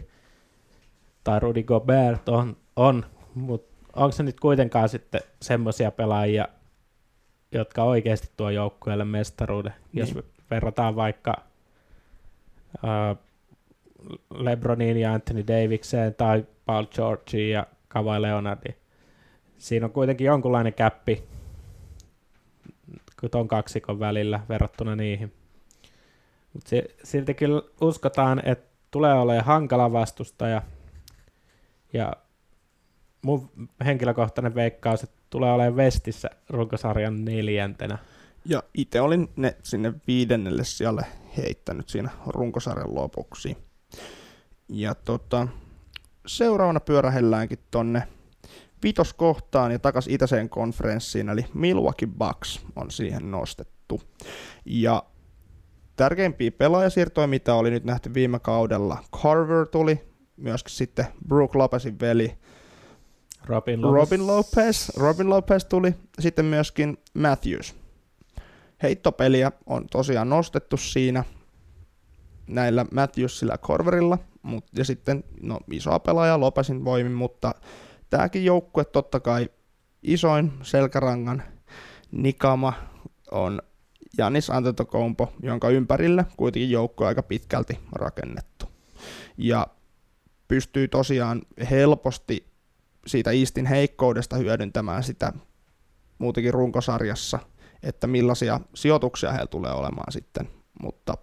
tai 1.26 1.40
Rudy 1.40 1.64
Gobert 1.64 2.30
on, 2.30 2.58
on 2.76 3.06
mutta 3.36 3.76
onko 3.96 4.12
se 4.12 4.24
nyt 4.24 4.40
kuitenkaan 4.40 4.90
sitten 4.90 5.22
semmoisia 5.42 5.92
pelaajia, 5.92 6.48
jotka 7.52 7.84
oikeasti 7.84 8.30
tuo 8.38 8.50
joukkueelle 8.50 9.06
mestaruuden, 9.06 9.74
niin. 9.94 10.00
jos 10.00 10.26
verrataan 10.52 10.96
vaikka 10.96 11.34
äh, 12.76 13.18
LeBroniin 14.30 14.98
ja 14.98 15.14
Anthony 15.14 15.44
Davikseen 15.48 16.16
tai 16.16 16.46
Paul 16.66 16.86
Georgeen 16.86 17.50
ja 17.50 17.68
Kawhi 17.88 18.22
Leonardiin. 18.22 18.76
Siinä 19.58 19.86
on 19.86 19.92
kuitenkin 19.92 20.26
jonkunlainen 20.26 20.74
käppi 20.74 21.24
ton 23.32 23.48
kaksikon 23.48 24.00
välillä 24.00 24.40
verrattuna 24.50 24.96
niihin. 24.96 25.34
Mutta 26.54 26.70
silti 27.04 27.34
kyllä 27.34 27.62
uskotaan, 27.82 28.42
että 28.46 28.76
tulee 28.92 29.14
olemaan 29.14 29.46
hankala 29.46 29.92
vastustaja. 29.92 30.62
Ja 31.96 32.14
mun 33.22 33.50
henkilökohtainen 33.86 34.56
veikkaus, 34.56 35.04
että 35.04 35.22
tulee 35.30 35.52
olemaan 35.52 35.76
Vestissä 35.76 36.30
runkosarjan 36.50 37.26
neljäntenä. 37.26 37.98
Ja 38.46 38.64
itse 38.74 39.02
olin 39.02 39.30
ne 39.36 39.58
sinne 39.64 39.94
viidennelle 40.08 40.64
sijalle 40.64 41.06
heittänyt 41.38 41.90
siinä 41.90 42.10
runkosarjan 42.28 42.96
lopuksi. 42.96 43.58
Ja 44.70 44.96
tota, 44.96 45.48
seuraavana 46.28 46.80
pyörähelläänkin 46.80 47.60
tonne 47.72 48.08
vitoskohtaan 48.84 49.72
ja 49.72 49.80
takas 49.80 50.08
itäiseen 50.08 50.50
konferenssiin, 50.50 51.30
eli 51.30 51.46
Milwaukee 51.54 52.10
Bucks 52.18 52.66
on 52.76 52.92
siihen 52.92 53.32
nostettu. 53.32 54.02
Ja 54.66 55.04
tärkeimpiä 55.96 56.52
pelaajasiirtoja, 56.52 57.28
mitä 57.28 57.56
oli 57.56 57.72
nyt 57.72 57.84
nähty 57.84 58.14
viime 58.14 58.40
kaudella, 58.40 59.04
Carver 59.22 59.68
tuli, 59.68 60.15
myöskin 60.38 60.74
sitten 60.74 61.06
Brook 61.28 61.56
Lopezin 61.56 62.00
veli, 62.00 62.38
Robin 63.46 63.82
Lopez. 63.82 63.94
Robin 63.96 64.28
Lopez, 64.28 64.90
Robin 64.98 65.30
Lopez 65.30 65.66
tuli, 65.66 65.96
sitten 66.20 66.46
myöskin 66.46 66.98
Matthews. 67.14 67.76
Heittopeliä 68.84 69.52
on 69.66 69.88
tosiaan 69.92 70.30
nostettu 70.30 70.78
siinä 70.78 71.24
näillä 72.48 72.86
Matthewsilla 72.92 73.54
ja 73.54 73.58
Corverilla, 73.58 74.18
mut, 74.42 74.66
ja 74.78 74.86
sitten 74.86 75.24
no, 75.42 75.60
isoa 75.72 76.00
pelaajaa 76.00 76.40
Lopezin 76.40 76.86
voimin, 76.86 77.12
mutta 77.12 77.56
tämäkin 78.10 78.46
joukkue 78.46 78.86
totta 78.86 79.20
kai 79.20 79.50
isoin 80.04 80.52
selkärangan 80.62 81.44
nikama 82.12 82.74
on 83.32 83.62
Janis 84.18 84.50
Antetokounmpo, 84.50 85.34
jonka 85.44 85.70
ympärille 85.70 86.26
kuitenkin 86.38 86.72
joukko 86.72 87.04
on 87.04 87.08
aika 87.08 87.24
pitkälti 87.24 87.80
rakennettu. 87.92 88.66
Ja 89.38 89.68
pystyy 90.48 90.88
tosiaan 90.88 91.42
helposti 91.70 92.48
siitä 93.08 93.32
Eastin 93.32 93.66
heikkoudesta 93.66 94.36
hyödyntämään 94.36 95.04
sitä 95.04 95.34
muutenkin 96.18 96.54
runkosarjassa, 96.54 97.40
että 97.84 98.08
millaisia 98.08 98.60
sijoituksia 98.74 99.32
heillä 99.32 99.48
tulee 99.48 99.72
olemaan 99.72 100.12
sitten, 100.12 100.50
mutta 100.82 101.18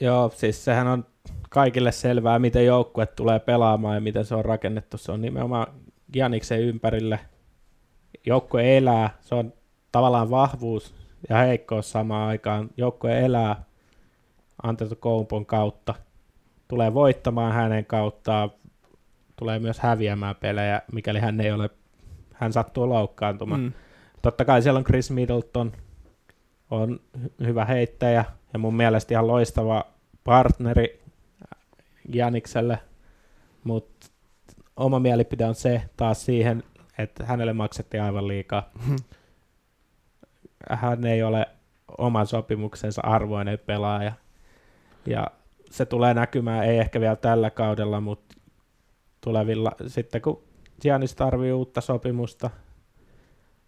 Joo, 0.00 0.32
siis 0.34 0.64
sehän 0.64 0.86
on 0.86 1.06
kaikille 1.50 1.92
selvää, 1.92 2.38
miten 2.38 2.66
joukkue 2.66 3.06
tulee 3.06 3.38
pelaamaan 3.38 3.94
ja 3.94 4.00
miten 4.00 4.24
se 4.24 4.34
on 4.34 4.44
rakennettu. 4.44 4.98
Se 4.98 5.12
on 5.12 5.22
nimenomaan 5.22 5.66
Janiksen 6.14 6.60
ympärille. 6.60 7.20
Joukkue 8.26 8.76
elää, 8.76 9.18
se 9.20 9.34
on 9.34 9.52
tavallaan 9.92 10.30
vahvuus 10.30 10.94
ja 11.28 11.36
heikkous 11.36 11.92
samaan 11.92 12.28
aikaan. 12.28 12.70
Joukkue 12.76 13.20
elää 13.20 13.64
Antetokounmpon 14.62 15.46
kautta, 15.46 15.94
tulee 16.70 16.94
voittamaan 16.94 17.52
hänen 17.52 17.86
kauttaan, 17.86 18.50
tulee 19.36 19.58
myös 19.58 19.78
häviämään 19.78 20.36
pelejä, 20.36 20.82
mikäli 20.92 21.20
hän 21.20 21.40
ei 21.40 21.52
ole, 21.52 21.70
hän 22.34 22.52
sattuu 22.52 22.88
loukkaantumaan. 22.88 23.60
mm, 23.60 23.72
Totta 24.22 24.44
kai 24.44 24.62
siellä 24.62 24.78
on 24.78 24.84
Chris 24.84 25.10
Middleton, 25.10 25.72
on 26.70 27.00
hy- 27.18 27.46
hyvä 27.46 27.64
heittäjä 27.64 28.24
ja 28.52 28.58
mun 28.58 28.74
mielestä 28.74 29.14
ihan 29.14 29.26
loistava 29.26 29.84
partneri 30.24 31.00
Janikselle, 32.12 32.78
mutta 33.64 34.06
oma 34.76 34.98
mielipide 34.98 35.44
on 35.44 35.54
se 35.54 35.82
taas 35.96 36.24
siihen, 36.24 36.62
että 36.98 37.26
hänelle 37.26 37.52
maksettiin 37.52 38.02
aivan 38.02 38.28
liikaa. 38.28 38.70
Hän 40.70 41.04
ei 41.06 41.22
ole 41.22 41.46
oman 41.98 42.26
sopimuksensa 42.26 43.00
arvoinen 43.04 43.58
pelaaja 43.66 44.12
ja 45.06 45.26
se 45.70 45.86
tulee 45.86 46.14
näkymään, 46.14 46.64
ei 46.64 46.78
ehkä 46.78 47.00
vielä 47.00 47.16
tällä 47.16 47.50
kaudella, 47.50 48.00
mutta 48.00 48.36
tulevilla, 49.20 49.72
sitten 49.86 50.22
kun 50.22 50.42
Giannis 50.80 51.14
tarvii 51.14 51.52
uutta 51.52 51.80
sopimusta, 51.80 52.50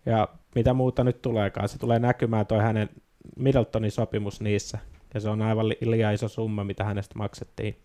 ja 0.06 0.28
mitä 0.54 0.74
muuta 0.74 1.04
nyt 1.04 1.22
tuleekaan, 1.22 1.68
se 1.68 1.78
tulee 1.78 1.98
näkymään 1.98 2.46
toi 2.46 2.58
hänen 2.58 2.88
Middletonin 3.36 3.90
sopimus 3.90 4.40
niissä, 4.40 4.78
ja 5.14 5.20
se 5.20 5.28
on 5.28 5.42
aivan 5.42 5.68
li- 5.68 5.78
liian 5.80 6.14
iso 6.14 6.28
summa, 6.28 6.64
mitä 6.64 6.84
hänestä 6.84 7.18
maksettiin. 7.18 7.76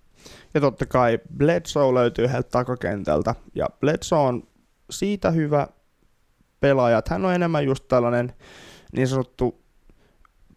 Ja 0.54 0.62
totta 0.62 0.86
kai 0.86 1.20
Bledsoe 1.38 1.94
löytyy 1.94 2.32
heiltä 2.32 2.50
takakentältä, 2.50 3.36
ja 3.56 3.68
Bledsoe 3.80 4.20
on 4.20 4.48
siitä 4.90 5.32
hyvä 5.32 5.68
pelaaja, 6.60 7.02
hän 7.10 7.26
on 7.26 7.34
enemmän 7.34 7.66
just 7.66 7.88
tällainen 7.88 8.34
niin 8.92 9.08
sanottu 9.08 9.67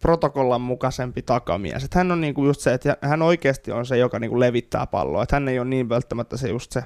protokollan 0.01 0.61
mukaisempi 0.61 1.21
takamies. 1.21 1.83
Että 1.83 1.99
hän 1.99 2.11
on 2.11 2.21
niinku 2.21 2.45
just 2.45 2.61
se, 2.61 2.73
että 2.73 2.97
hän 3.01 3.21
oikeasti 3.21 3.71
on 3.71 3.85
se, 3.85 3.97
joka 3.97 4.19
niinku 4.19 4.39
levittää 4.39 4.87
palloa. 4.87 5.23
Että 5.23 5.35
hän 5.35 5.47
ei 5.47 5.59
ole 5.59 5.67
niin 5.67 5.89
välttämättä 5.89 6.37
se 6.37 6.49
just 6.49 6.71
se 6.71 6.83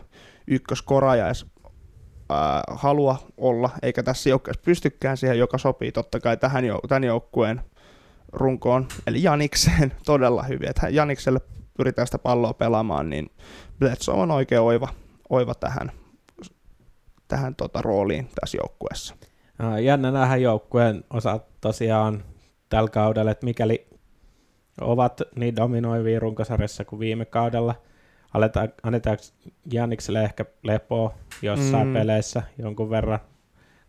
ykköskoraja 0.47 1.25
edes 1.25 1.45
ää, 2.29 2.63
halua 2.67 3.17
olla, 3.37 3.69
eikä 3.81 4.03
tässä 4.03 4.29
joukkueessa 4.29 4.61
pystykään 4.65 5.17
siihen, 5.17 5.39
joka 5.39 5.57
sopii 5.57 5.91
totta 5.91 6.19
kai 6.19 6.37
tähän 6.37 6.63
jou- 6.63 6.87
tämän 6.87 7.03
joukkueen 7.03 7.61
runkoon, 8.33 8.87
eli 9.07 9.23
Janikseen 9.23 9.93
todella 10.05 10.43
hyvin. 10.43 10.69
Että 10.69 10.89
Janikselle 10.89 11.39
pyritään 11.77 12.07
sitä 12.07 12.19
palloa 12.19 12.53
pelaamaan, 12.53 13.09
niin 13.09 13.29
Bledsoe 13.79 14.15
on 14.15 14.31
oikein 14.31 14.61
oiva, 14.61 14.87
oiva 15.29 15.55
tähän, 15.55 15.91
tähän 17.27 17.55
tota, 17.55 17.81
rooliin 17.81 18.29
tässä 18.39 18.57
joukkueessa. 18.57 19.15
Jännä 19.83 20.11
nähdä 20.11 20.35
joukkueen 20.35 21.03
osa 21.13 21.39
tosiaan 21.61 22.23
tällä 22.69 22.89
kaudella, 22.89 23.31
että 23.31 23.45
mikäli 23.45 23.87
ovat 24.81 25.21
niin 25.35 25.55
dominoivia 25.55 26.19
runkosarjassa 26.19 26.85
kuin 26.85 26.99
viime 26.99 27.25
kaudella, 27.25 27.75
aletaan, 28.33 28.73
annetaanko 28.83 29.23
Jannikselle 29.71 30.23
ehkä 30.23 30.45
lepoa 30.63 31.13
jossain 31.41 31.87
Mm. 31.87 31.93
peleissä 31.93 32.43
jonkun 32.57 32.89
verran, 32.89 33.19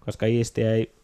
koska 0.01 0.27
Iisti 0.27 0.63
ei, 0.63 0.95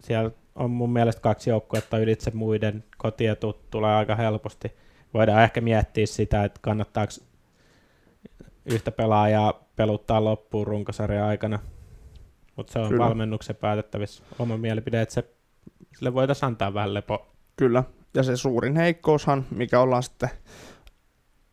siellä 0.00 0.30
on 0.54 0.70
mun 0.70 0.92
mielestä 0.92 1.22
kaksi 1.22 1.50
joukkuetta 1.50 1.98
ylitse 1.98 2.30
muiden 2.34 2.84
kotietut 2.98 3.70
tulee 3.70 3.94
aika 3.94 4.14
helposti. 4.16 4.72
Voidaan 5.14 5.42
ehkä 5.42 5.60
miettiä 5.60 6.06
sitä, 6.06 6.44
että 6.44 6.60
kannattaako 6.62 7.12
yhtä 8.66 8.90
pelaajaa 8.90 9.64
peluttaa 9.76 10.24
loppuun 10.24 10.66
runkosarjan 10.66 11.26
aikana, 11.26 11.58
mutta 12.56 12.72
se 12.72 12.78
on. 12.78 12.88
Kyllä. 12.88 13.04
valmennuksen 13.04 13.56
päätettävissä. 13.56 14.24
Oma 14.38 14.56
mielipide, 14.56 15.00
että 15.00 15.14
se, 15.14 15.24
sille 15.98 16.14
voitaisiin 16.14 16.46
antaa 16.46 16.74
vähän 16.74 16.94
lepo. 16.94 17.26
Kyllä. 17.56 17.84
Ja 18.14 18.22
se 18.22 18.36
suurin 18.36 18.76
heikkoushan, 18.76 19.46
mikä 19.50 19.80
ollaan 19.80 20.02
sitten 20.02 20.30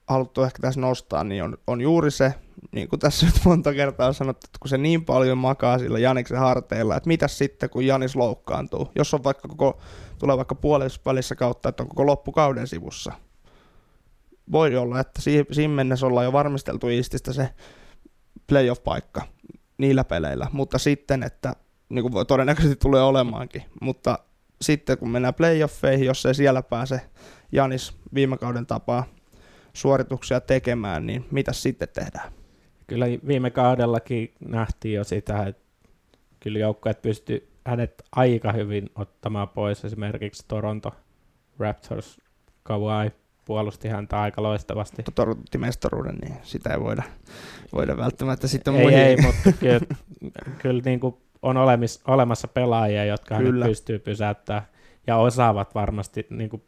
haluttu 0.07 0.43
ehkä 0.43 0.59
tässä 0.61 0.81
nostaa, 0.81 1.23
niin 1.23 1.43
on, 1.43 1.57
on 1.67 1.81
juuri 1.81 2.11
se, 2.11 2.33
niin 2.71 2.87
kuin 2.87 2.99
tässä 2.99 3.25
nyt 3.25 3.41
monta 3.45 3.73
kertaa 3.73 4.07
on 4.07 4.13
sanottu, 4.13 4.45
että 4.45 4.59
kun 4.59 4.69
se 4.69 4.77
niin 4.77 5.05
paljon 5.05 5.37
makaa 5.37 5.79
sillä 5.79 5.99
Janiksen 5.99 6.37
harteilla, 6.37 6.95
että 6.95 7.07
mitä 7.07 7.27
sitten, 7.27 7.69
kun 7.69 7.85
Janis 7.85 8.15
loukkaantuu, 8.15 8.91
jos 8.95 9.13
on 9.13 9.23
vaikka 9.23 9.47
koko, 9.47 9.79
tulee 10.19 10.37
vaikka 10.37 10.55
puolessa 10.55 11.01
välissä 11.05 11.35
kautta, 11.35 11.69
että 11.69 11.83
on 11.83 11.89
koko 11.89 12.05
loppukauden 12.05 12.67
sivussa. 12.67 13.11
Voi 14.51 14.75
olla, 14.75 14.99
että 14.99 15.21
siinä 15.51 15.75
mennessä 15.75 16.05
ollaan 16.05 16.25
jo 16.25 16.33
varmisteltu 16.33 16.87
Ististä 16.87 17.33
se 17.33 17.49
playoff-paikka 18.47 19.21
niillä 19.77 20.03
peleillä, 20.03 20.47
mutta 20.51 20.77
sitten, 20.77 21.23
että 21.23 21.55
niin 21.89 22.11
kuin 22.11 22.27
todennäköisesti 22.27 22.75
tulee 22.75 23.03
olemaankin, 23.03 23.63
mutta 23.81 24.19
sitten 24.61 24.97
kun 24.97 25.09
mennään 25.09 25.33
playoffeihin, 25.33 26.05
jos 26.05 26.25
ei 26.25 26.33
siellä 26.33 26.61
pääse 26.61 27.01
Janis 27.51 27.93
viime 28.13 28.37
kauden 28.37 28.65
tapaa 28.65 29.03
suorituksia 29.73 30.41
tekemään, 30.41 31.05
niin 31.05 31.25
mitä 31.31 31.53
sitten 31.53 31.87
tehdään? 31.93 32.31
Kyllä 32.87 33.05
viime 33.27 33.49
kaudellakin 33.49 34.33
nähtiin 34.39 34.95
jo 34.95 35.03
sitä, 35.03 35.45
että 35.45 35.63
kyllä 36.39 36.59
joukkueet 36.59 37.01
pysty 37.01 37.47
hänet 37.65 38.03
aika 38.11 38.51
hyvin 38.51 38.89
ottamaan 38.95 39.49
pois. 39.49 39.85
Esimerkiksi 39.85 40.45
Toronto 40.47 40.91
Raptors 41.59 42.21
Kawhi 42.63 43.11
puolusti 43.45 43.87
häntä 43.87 44.21
aika 44.21 44.43
loistavasti. 44.43 45.03
Torontti 45.15 45.57
mestaruuden, 45.57 46.15
niin 46.15 46.33
sitä 46.43 46.73
ei 46.73 46.79
voida, 46.79 47.03
voida 47.73 47.97
välttämättä 47.97 48.47
sitten 48.47 48.75
ei, 48.75 48.93
ei, 48.93 49.17
mutta 49.17 49.51
kyllä, 49.59 49.79
kyllä 50.57 50.81
niin 50.85 50.99
kuin 50.99 51.15
on 51.41 51.57
olemis, 51.57 52.01
olemassa 52.07 52.47
pelaajia, 52.47 53.05
jotka 53.05 53.37
kyllä. 53.37 53.65
pystyy 53.65 53.99
pysäyttämään 53.99 54.63
ja 55.07 55.17
osaavat 55.17 55.75
varmasti, 55.75 56.27
niin 56.29 56.49
kuin, 56.49 56.63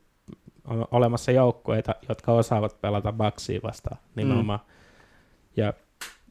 on 0.67 0.87
olemassa 0.91 1.31
joukkueita, 1.31 1.95
jotka 2.09 2.31
osaavat 2.31 2.81
pelata 2.81 3.11
baksia 3.11 3.59
vastaan 3.63 3.97
nimenomaan. 4.15 4.59
Mm. 4.59 4.73
Ja 5.57 5.73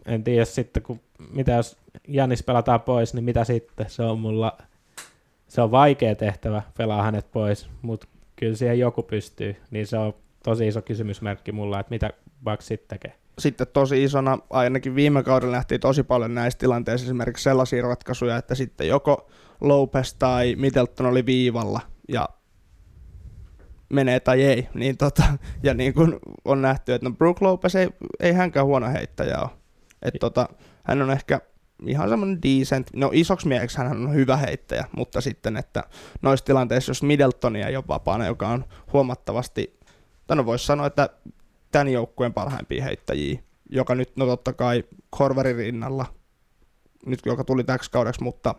en 0.06 0.24
tiedä 0.24 0.44
sitten, 0.44 0.82
kun, 0.82 1.00
mitä 1.32 1.52
jos 1.52 1.76
Jannis 2.08 2.42
pelataan 2.42 2.80
pois, 2.80 3.14
niin 3.14 3.24
mitä 3.24 3.44
sitten? 3.44 3.90
Se 3.90 4.02
on 4.02 4.18
mulla, 4.18 4.58
se 5.48 5.62
on 5.62 5.70
vaikea 5.70 6.14
tehtävä 6.14 6.62
pelaa 6.76 7.02
hänet 7.02 7.30
pois, 7.32 7.68
mutta 7.82 8.06
kyllä 8.36 8.56
siihen 8.56 8.78
joku 8.78 9.02
pystyy, 9.02 9.56
niin 9.70 9.86
se 9.86 9.98
on 9.98 10.14
tosi 10.44 10.68
iso 10.68 10.82
kysymysmerkki 10.82 11.52
mulla, 11.52 11.80
että 11.80 11.90
mitä 11.90 12.10
Bucks 12.44 12.66
sitten 12.66 12.98
tekee. 12.98 13.21
Sitten 13.42 13.66
tosi 13.72 14.04
isona, 14.04 14.38
ainakin 14.50 14.94
viime 14.94 15.22
kaudella 15.22 15.56
nähtiin 15.56 15.80
tosi 15.80 16.02
paljon 16.02 16.34
näissä 16.34 16.58
tilanteissa 16.58 17.04
esimerkiksi 17.04 17.42
sellaisia 17.42 17.82
ratkaisuja, 17.82 18.36
että 18.36 18.54
sitten 18.54 18.88
joko 18.88 19.30
Lopez 19.60 20.14
tai 20.18 20.56
Middleton 20.56 21.06
oli 21.06 21.26
viivalla 21.26 21.80
ja 22.08 22.28
menee 23.92 24.20
tai 24.20 24.42
ei, 24.42 24.68
niin 24.74 24.96
tota, 24.96 25.22
ja 25.62 25.74
niin 25.74 25.94
kuin 25.94 26.18
on 26.44 26.62
nähty, 26.62 26.92
että 26.92 27.08
no 27.08 27.14
Brook 27.14 27.42
Lopez 27.42 27.74
ei, 27.74 27.88
ei 28.20 28.32
hänkään 28.32 28.66
huono 28.66 28.92
heittäjä 28.92 29.38
ole. 29.38 29.50
Että 30.02 30.18
tota, 30.18 30.48
hän 30.84 31.02
on 31.02 31.10
ehkä 31.10 31.40
ihan 31.86 32.08
semmoinen 32.08 32.42
decent, 32.42 32.90
no 32.94 33.10
isoksi 33.12 33.48
mieheksi 33.48 33.78
hän 33.78 33.92
on 33.92 34.14
hyvä 34.14 34.36
heittäjä, 34.36 34.84
mutta 34.96 35.20
sitten, 35.20 35.56
että 35.56 35.84
noissa 36.22 36.44
tilanteissa, 36.44 36.90
jos 36.90 37.02
Middletonia 37.02 37.68
ei 37.68 37.76
ole 37.76 37.84
vapaana, 37.88 38.26
joka 38.26 38.48
on 38.48 38.64
huomattavasti, 38.92 39.78
tai 40.26 40.36
no 40.36 40.46
voisi 40.46 40.66
sanoa, 40.66 40.86
että 40.86 41.08
tämän 41.72 41.88
joukkueen 41.88 42.34
parhaimpia 42.34 42.84
heittäjiä, 42.84 43.40
joka 43.70 43.94
nyt, 43.94 44.16
no 44.16 44.26
totta 44.26 44.52
kai 44.52 44.84
Korverin 45.10 45.56
rinnalla, 45.56 46.06
nyt 47.06 47.20
joka 47.26 47.44
tuli 47.44 47.64
täksi 47.64 47.90
kaudeksi, 47.90 48.22
mutta 48.22 48.54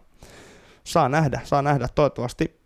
saa 0.84 1.10
nähdä, 1.10 1.42
saa 1.44 1.62
nähdä. 1.62 1.88
Toivottavasti, 1.96 2.62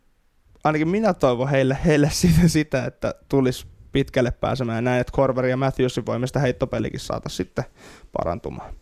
ainakin 0.63 0.87
minä 0.87 1.13
toivon 1.13 1.49
heille, 1.49 1.77
heille 1.85 2.09
sitä, 2.21 2.47
sitä, 2.47 2.85
että 2.85 3.15
tulisi 3.29 3.67
pitkälle 3.91 4.31
pääsemään 4.31 4.83
näin, 4.83 5.01
että 5.01 5.13
Korveri 5.13 5.49
ja 5.49 5.57
Matthewsin 5.57 6.05
voimista 6.05 6.39
heittopelikin 6.39 6.99
saata 6.99 7.29
sitten 7.29 7.65
parantumaan. 8.11 8.73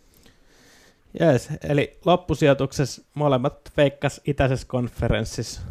Jees, 1.19 1.49
eli 1.63 1.99
loppusijoituksessa 2.06 3.01
molemmat 3.13 3.71
veikkas 3.78 4.21
itäisessä 4.25 4.67
konferenssissa 4.67 5.62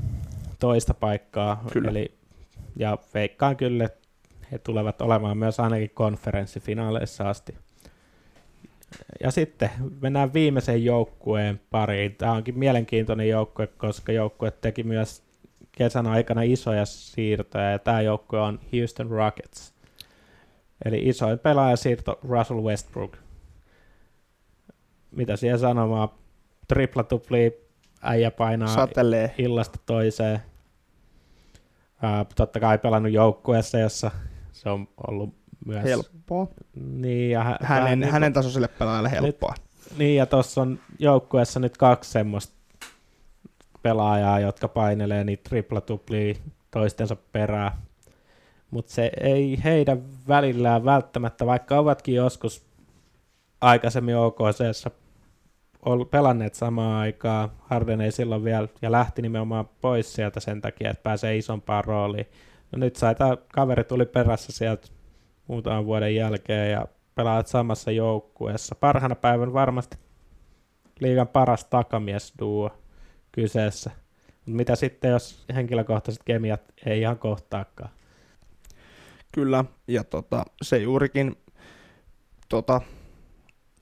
toista 0.58 0.94
paikkaa. 0.94 1.64
Kyllä. 1.72 1.90
Eli, 1.90 2.18
ja 2.76 2.98
veikkaan 3.14 3.56
kyllä, 3.56 3.84
että 3.84 4.03
he 4.54 4.58
tulevat 4.58 5.02
olemaan 5.02 5.38
myös 5.38 5.60
ainakin 5.60 5.90
konferenssifinaaleissa 5.94 7.30
asti. 7.30 7.54
Ja 9.22 9.30
sitten 9.30 9.70
mennään 10.00 10.32
viimeisen 10.32 10.84
joukkueen 10.84 11.60
pariin. 11.70 12.14
Tämä 12.14 12.32
onkin 12.32 12.58
mielenkiintoinen 12.58 13.28
joukkue, 13.28 13.66
koska 13.66 14.12
joukkue 14.12 14.50
teki 14.50 14.82
myös 14.82 15.22
kesän 15.72 16.06
aikana 16.06 16.42
isoja 16.42 16.84
siirtoja, 16.84 17.70
ja 17.70 17.78
tämä 17.78 18.00
joukkue 18.00 18.40
on 18.40 18.60
Houston 18.72 19.10
Rockets. 19.10 19.74
Eli 20.84 21.08
isoin 21.08 21.38
pelaajasiirto 21.38 22.18
Russell 22.28 22.62
Westbrook. 22.62 23.16
Mitä 25.10 25.36
siellä 25.36 25.58
sanomaan? 25.58 26.08
Tripla 26.68 27.02
tupli 27.02 27.60
äijä 28.02 28.30
painaa 28.30 28.68
Satelee. 28.68 29.34
illasta 29.38 29.78
toiseen. 29.86 30.40
Uh, 31.94 32.26
totta 32.36 32.60
kai 32.60 32.78
pelannut 32.78 33.12
joukkueessa, 33.12 33.78
jossa 33.78 34.10
se 34.64 34.70
on 34.70 34.88
ollut 35.08 35.34
myös... 35.66 35.84
Helppoa. 35.84 36.46
Niin, 36.74 37.30
ja 37.30 37.44
hä- 37.44 37.58
hänen, 37.62 38.00
niin, 38.00 38.12
hänen 38.12 38.32
tasoiselle 38.32 38.68
pelaajalle 38.68 39.10
helppoa. 39.10 39.54
Nyt, 39.58 39.98
niin, 39.98 40.16
ja 40.16 40.26
tuossa 40.26 40.62
on 40.62 40.78
joukkueessa 40.98 41.60
nyt 41.60 41.76
kaksi 41.76 42.10
semmoista 42.10 42.54
pelaajaa, 43.82 44.40
jotka 44.40 44.68
painelee 44.68 45.24
niitä 45.24 45.48
tripla-tuplia 45.48 46.34
toistensa 46.70 47.16
perään. 47.16 47.72
Mutta 48.70 48.92
se 48.92 49.10
ei 49.20 49.58
heidän 49.64 50.02
välillään 50.28 50.84
välttämättä, 50.84 51.46
vaikka 51.46 51.78
ovatkin 51.78 52.14
joskus 52.14 52.62
aikaisemmin 53.60 54.16
OKCssä 54.16 54.90
pelanneet 56.10 56.54
samaan 56.54 57.00
aikaan, 57.00 57.50
Harden 57.58 58.00
ei 58.00 58.12
silloin 58.12 58.44
vielä, 58.44 58.68
ja 58.82 58.92
lähti 58.92 59.22
nimenomaan 59.22 59.68
pois 59.80 60.14
sieltä 60.14 60.40
sen 60.40 60.60
takia, 60.60 60.90
että 60.90 61.02
pääsee 61.02 61.36
isompaan 61.36 61.84
rooliin. 61.84 62.26
No 62.74 62.78
nyt 62.78 62.96
sai 62.96 63.14
tämä 63.14 63.36
kaveri 63.52 63.84
tuli 63.84 64.06
perässä 64.06 64.52
sieltä 64.52 64.88
muutaman 65.46 65.86
vuoden 65.86 66.14
jälkeen 66.14 66.70
ja 66.70 66.86
pelaat 67.14 67.46
samassa 67.46 67.90
joukkueessa. 67.90 68.74
Parhaana 68.74 69.14
päivän 69.14 69.52
varmasti 69.52 69.96
liigan 71.00 71.28
paras 71.28 71.64
takamies 71.64 72.34
duo 72.38 72.70
kyseessä. 73.32 73.90
Mutta 74.26 74.56
mitä 74.56 74.76
sitten, 74.76 75.10
jos 75.10 75.44
henkilökohtaiset 75.54 76.22
kemiat 76.22 76.60
ei 76.86 77.00
ihan 77.00 77.18
kohtaakaan? 77.18 77.90
Kyllä, 79.32 79.64
ja 79.88 80.04
tota, 80.04 80.44
se 80.62 80.78
juurikin 80.78 81.36
tota, 82.48 82.80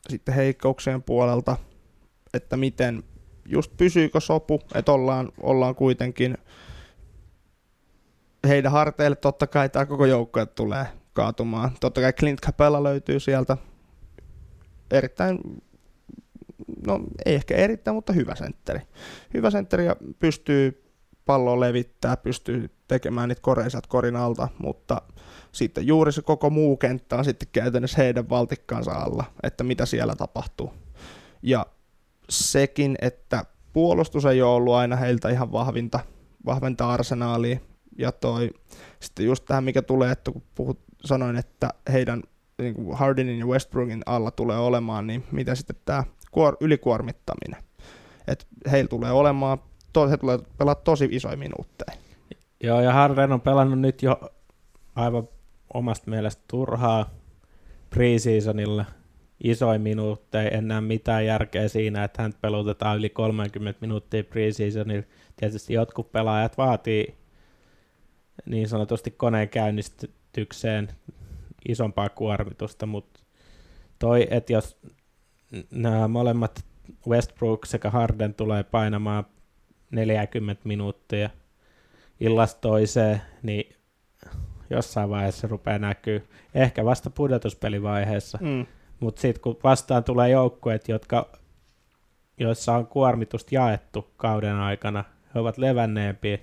sitten 0.09 0.35
heikkouksien 0.35 1.03
puolelta, 1.03 1.57
että 2.35 2.57
miten 2.57 3.03
just 3.49 3.73
pysyykö 3.77 4.21
sopu, 4.21 4.61
että 4.75 4.93
ollaan, 4.93 5.33
ollaan 5.43 5.75
kuitenkin 5.75 6.39
heidän 8.49 8.73
harteille 8.73 9.17
totta 9.17 9.47
kai 9.47 9.69
tämä 9.69 9.87
koko 9.87 10.07
joukkue 10.07 10.47
tulee 10.47 10.87
kaatumaan. 11.13 11.71
Totta 11.81 12.01
kai 12.01 12.13
Clint 12.13 12.41
Capella 12.41 12.83
löytyy 12.83 13.21
sieltä. 13.21 13.57
Erittäin, 14.91 15.39
no 16.87 17.01
ei 17.27 17.35
ehkä 17.35 17.55
erittäin, 17.55 17.95
mutta 17.95 18.13
hyvä 18.13 18.35
sentteri. 18.35 18.81
Hyvä 19.35 19.51
sentteri 19.51 19.87
ja 19.87 19.97
pystyy 20.19 20.93
palloa 21.27 21.61
levittää, 21.61 22.17
pystyy 22.17 22.71
tekemään 22.89 23.29
niitä 23.29 23.43
koreisat 23.43 23.87
korin 23.87 24.17
alta, 24.17 24.49
mutta 24.59 25.03
sitten 25.53 25.87
juuri 25.87 26.13
se 26.13 26.23
koko 26.23 26.51
muu 26.51 26.77
kenttä 26.77 27.17
on 27.17 27.25
sitten 27.25 27.49
käytännössä 27.53 28.03
heidän 28.03 28.29
valtikkaansa 28.29 28.93
alla, 28.93 29.25
että 29.43 29.65
mitä 29.65 29.87
siellä 29.87 30.17
tapahtuu. 30.17 30.73
Ja 31.43 31.67
sekin, 32.29 32.97
että 33.01 33.45
puolustus 33.73 34.25
ei 34.25 34.43
ole 34.43 34.55
ollut 34.55 34.75
aina 34.75 34.97
heiltä 34.97 35.31
ihan 35.31 35.53
vahvinta, 35.53 36.01
vahvinta 36.47 36.93
arsenaalia, 36.93 37.59
ja 37.99 38.13
toi, 38.13 38.51
sitten 39.01 39.27
just 39.27 39.45
tähän, 39.45 39.65
mikä 39.65 39.83
tulee, 39.83 40.13
että 40.13 40.33
kun 40.33 40.43
puhut, 40.55 40.81
sanoin, 41.05 41.37
että 41.37 41.69
heidän 41.93 42.23
niin 42.59 42.75
kuin 42.75 42.99
Hardenin 42.99 43.39
ja 43.39 43.47
Westbrookin 43.47 44.03
alla 44.07 44.31
tulee 44.31 44.59
olemaan, 44.59 45.07
niin 45.07 45.25
mitä 45.33 45.55
sitten 45.55 45.77
tämä 45.85 46.05
kuor- 46.31 46.57
ylikuormittaminen. 46.61 47.63
Että 48.29 48.45
heillä 48.71 48.89
tulee 48.89 49.13
olemaan, 49.13 49.59
to, 49.93 50.09
he 50.09 50.17
tulee 50.17 50.39
pelaa 50.59 50.75
tosi 50.75 51.09
isoja 51.11 51.37
minuutteja. 51.37 51.99
Joo, 52.63 52.81
ja 52.81 52.93
Harden 52.93 53.33
on 53.33 53.41
pelannut 53.41 53.79
nyt 53.79 54.03
jo 54.03 54.21
aivan 54.95 55.29
omasta 55.75 56.11
mielestä 56.11 56.43
turhaa 56.49 57.11
preseasonilla 57.91 58.85
isoin 59.45 59.81
minuutteja, 59.81 60.51
en 60.51 60.69
näe 60.69 60.81
mitään 60.81 61.27
järkeä 61.27 61.69
siinä, 61.69 62.05
että 62.05 62.23
hän 62.23 62.33
pelutetaan 62.41 62.99
yli 62.99 63.11
30 63.11 63.81
minuuttia 63.81 64.25
preseasonilla. 64.25 65.07
Tietysti 65.37 65.75
jotkut 65.75 66.13
pelaajat 66.13 66.59
vaatii 66.59 67.22
niin 68.47 68.69
sanotusti 68.69 69.11
koneen 69.11 69.49
käynnistykseen 69.49 70.89
isompaa 71.69 72.09
kuormitusta, 72.09 72.87
mutta 72.87 73.21
toi, 73.99 74.27
että 74.31 74.53
jos 74.53 74.79
nämä 75.71 76.09
molemmat 76.09 76.65
Westbrook 77.09 77.67
sekä 77.67 77.91
Harden 77.91 78.35
tulee 78.35 78.63
painamaan 78.63 79.25
40 79.91 80.63
minuuttia 80.65 81.31
illasta 82.21 82.61
toiseen, 82.61 83.23
niin 83.43 83.77
jossain 84.71 85.11
vaiheessa 85.11 85.49
rupeaa 85.49 85.79
näkyy. 85.79 86.29
Ehkä 86.55 86.85
vasta 86.85 87.11
pudotuspelivaiheessa. 87.11 88.39
Mm. 88.41 88.67
Mutta 89.01 89.21
sitten 89.21 89.43
kun 89.43 89.59
vastaan 89.65 90.05
tulee 90.05 90.31
joukkueet, 90.31 90.89
jotka, 90.89 91.33
joissa 92.39 92.75
on 92.75 92.87
kuormitusta 92.87 93.55
jaettu 93.55 94.11
kauden 94.17 94.55
aikana, 94.55 95.05
he 95.35 95.41
ovat 95.41 95.59
levänneempiä, 95.59 96.39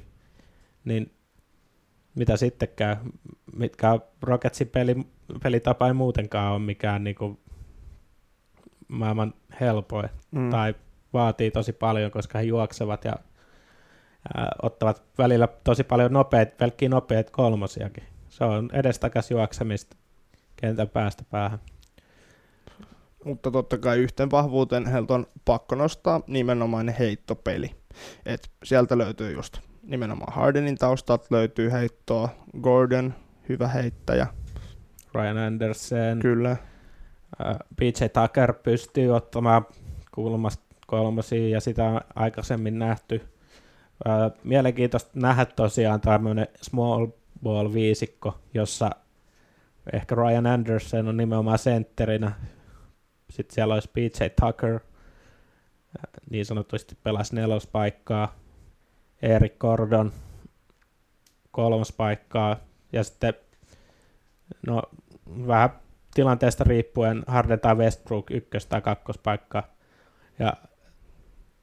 niin 0.86 1.12
mitä 2.16 2.38
sitten 2.38 2.70
käy? 2.76 2.96
Mitkä 3.56 4.00
Rocketsin 4.22 4.68
peli, 4.68 4.96
pelitapa 5.44 5.88
ei 5.88 5.94
muutenkaan 5.94 6.52
ole 6.52 6.60
mikään 6.60 7.04
niinku 7.04 7.40
maailman 8.88 9.34
helpoin. 9.62 10.10
Mm. 10.32 10.50
Tai 10.50 10.76
vaatii 11.14 11.52
tosi 11.52 11.74
paljon, 11.74 12.12
koska 12.12 12.38
he 12.38 12.44
juoksevat 12.44 13.06
ja 13.06 13.14
ää, 14.38 14.52
ottavat 14.62 15.04
välillä 15.18 15.48
tosi 15.64 15.84
paljon 15.84 16.14
nopeat, 16.14 16.58
pelkkiä 16.58 16.90
nopeat 16.90 17.30
kolmosiakin. 17.30 18.04
Se 18.30 18.44
on 18.44 18.70
edestakas 18.74 19.32
juoksemista 19.32 19.98
kentän 20.56 20.90
päästä 20.90 21.24
päähän. 21.32 21.60
Mutta 23.26 23.52
totta 23.52 23.78
kai 23.78 23.98
yhten 23.98 24.32
vahvuuteen 24.32 24.86
heiltä 24.86 25.14
on 25.14 25.28
pakko 25.46 25.76
nostaa 25.76 26.22
nimenomaan 26.28 26.90
heittopeli. 26.90 27.76
Et 28.26 28.52
sieltä 28.64 28.98
löytyy 28.98 29.34
just 29.34 29.69
nimenomaan 29.90 30.34
Hardenin 30.34 30.78
taustat 30.78 31.32
löytyy 31.32 31.72
heittoa, 31.72 32.30
Gordon, 32.62 33.14
hyvä 33.50 33.68
heittäjä, 33.68 34.28
Ryan 35.14 35.38
Anderson, 35.38 36.20
kyllä. 36.22 36.58
PJ 37.76 38.06
Tucker 38.14 38.54
pystyy 38.54 39.16
ottamaan 39.16 39.66
kulmasta 40.12 40.64
kolmosia 40.88 41.50
ja 41.50 41.62
sitä 41.62 41.86
on 41.86 42.02
aikaisemmin 42.16 42.80
nähty. 42.80 43.22
Mielenkiintoista 44.44 45.12
nähdä 45.14 45.46
tosiaan 45.46 46.02
tämmöinen 46.02 46.48
small 46.62 47.08
ball 47.44 47.74
viisikko, 47.74 48.40
jossa 48.54 48.90
ehkä 49.94 50.16
Ryan 50.16 50.48
Anderson 50.48 51.08
on 51.08 51.18
nimenomaan 51.18 51.60
sentterinä. 51.60 52.32
Sitten 53.30 53.56
siellä 53.56 53.74
olisi 53.74 53.90
PJ 53.94 54.26
Tucker, 54.42 54.80
niin 56.30 56.46
sanotusti 56.46 56.98
pelasi 57.04 57.36
nelospaikkaa. 57.36 58.36
Eric 59.22 59.58
Gordon 59.60 60.12
kolmospaikkaa 61.52 62.58
ja 62.94 63.04
sitten 63.04 63.34
no 64.68 64.82
vähän 65.48 65.70
tilanteesta 66.14 66.64
riippuen 66.64 67.24
Harden 67.28 67.60
tai 67.60 67.76
Westbrook 67.76 68.32
ykkös- 68.32 68.66
tai 68.66 68.82
kakkospaikkaa. 68.82 69.64
Ja 70.40 70.54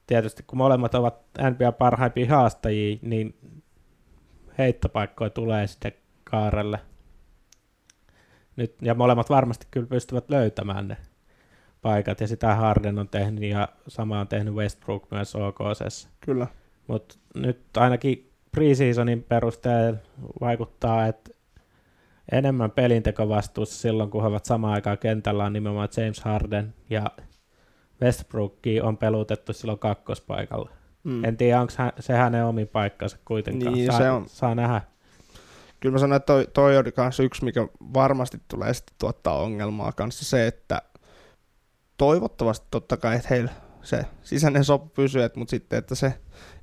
tietysti 0.06 0.42
kun 0.46 0.58
molemmat 0.58 0.94
ovat 0.94 1.14
NBA 1.50 1.72
parhaimpia 1.72 2.30
haastajia, 2.30 2.98
niin 3.02 3.38
heittopaikkoja 4.58 5.30
tulee 5.30 5.66
sitten 5.66 5.92
kaarelle. 6.24 6.80
Nyt, 8.56 8.74
ja 8.82 8.94
molemmat 8.94 9.30
varmasti 9.30 9.66
kyllä 9.70 9.86
pystyvät 9.86 10.30
löytämään 10.30 10.88
ne 10.88 10.96
paikat, 11.82 12.20
ja 12.20 12.26
sitä 12.26 12.54
Harden 12.54 12.98
on 12.98 13.08
tehnyt, 13.08 13.50
ja 13.50 13.68
sama 13.88 14.20
on 14.20 14.28
tehnyt 14.28 14.54
Westbrook 14.54 15.10
myös 15.10 15.36
OKC. 15.36 16.08
Kyllä. 16.20 16.46
Mutta 16.86 17.14
nyt 17.34 17.76
ainakin 17.76 18.30
preseasonin 18.52 19.22
perusteella 19.22 19.98
vaikuttaa, 20.40 21.06
että 21.06 21.30
enemmän 22.32 22.70
pelintekovastuussa 22.70 23.80
silloin, 23.80 24.10
kun 24.10 24.22
he 24.22 24.28
ovat 24.28 24.44
samaan 24.44 24.74
aikaan 24.74 24.98
kentällä, 24.98 25.44
on 25.44 25.52
nimenomaan 25.52 25.88
James 25.96 26.20
Harden 26.20 26.74
ja 26.90 27.10
Westbrookia 28.02 28.84
on 28.84 28.96
pelutettu 28.96 29.52
silloin 29.52 29.78
kakkospaikalla. 29.78 30.70
Mm. 31.04 31.24
En 31.24 31.36
tiedä, 31.36 31.60
onko 31.60 31.72
se 32.00 32.12
hänen 32.12 32.44
omi 32.44 32.66
paikkansa 32.66 33.18
kuitenkaan. 33.24 33.74
Niin, 33.74 33.86
saa, 33.86 33.98
se 33.98 34.10
on. 34.10 34.28
saa 34.28 34.54
nähdä. 34.54 34.82
Kyllä 35.80 35.92
mä 35.92 35.98
sanon, 35.98 36.16
että 36.16 36.26
toi, 36.26 36.46
toi 36.52 36.76
on 36.76 36.84
kanssa 36.94 37.22
yksi, 37.22 37.44
mikä 37.44 37.68
varmasti 37.94 38.40
tulee 38.48 38.74
sitten 38.74 38.94
tuottaa 38.98 39.42
ongelmaa 39.42 39.92
kanssa 39.92 40.24
se, 40.24 40.46
että 40.46 40.82
toivottavasti 41.96 42.66
totta 42.70 42.96
kai, 42.96 43.16
että 43.16 43.28
heillä 43.30 43.52
se 43.82 44.06
sisäinen 44.22 44.64
sopu 44.64 44.88
pysyy, 44.88 45.22
mutta 45.36 45.50
sitten, 45.50 45.78
että 45.78 45.94
se, 45.94 46.14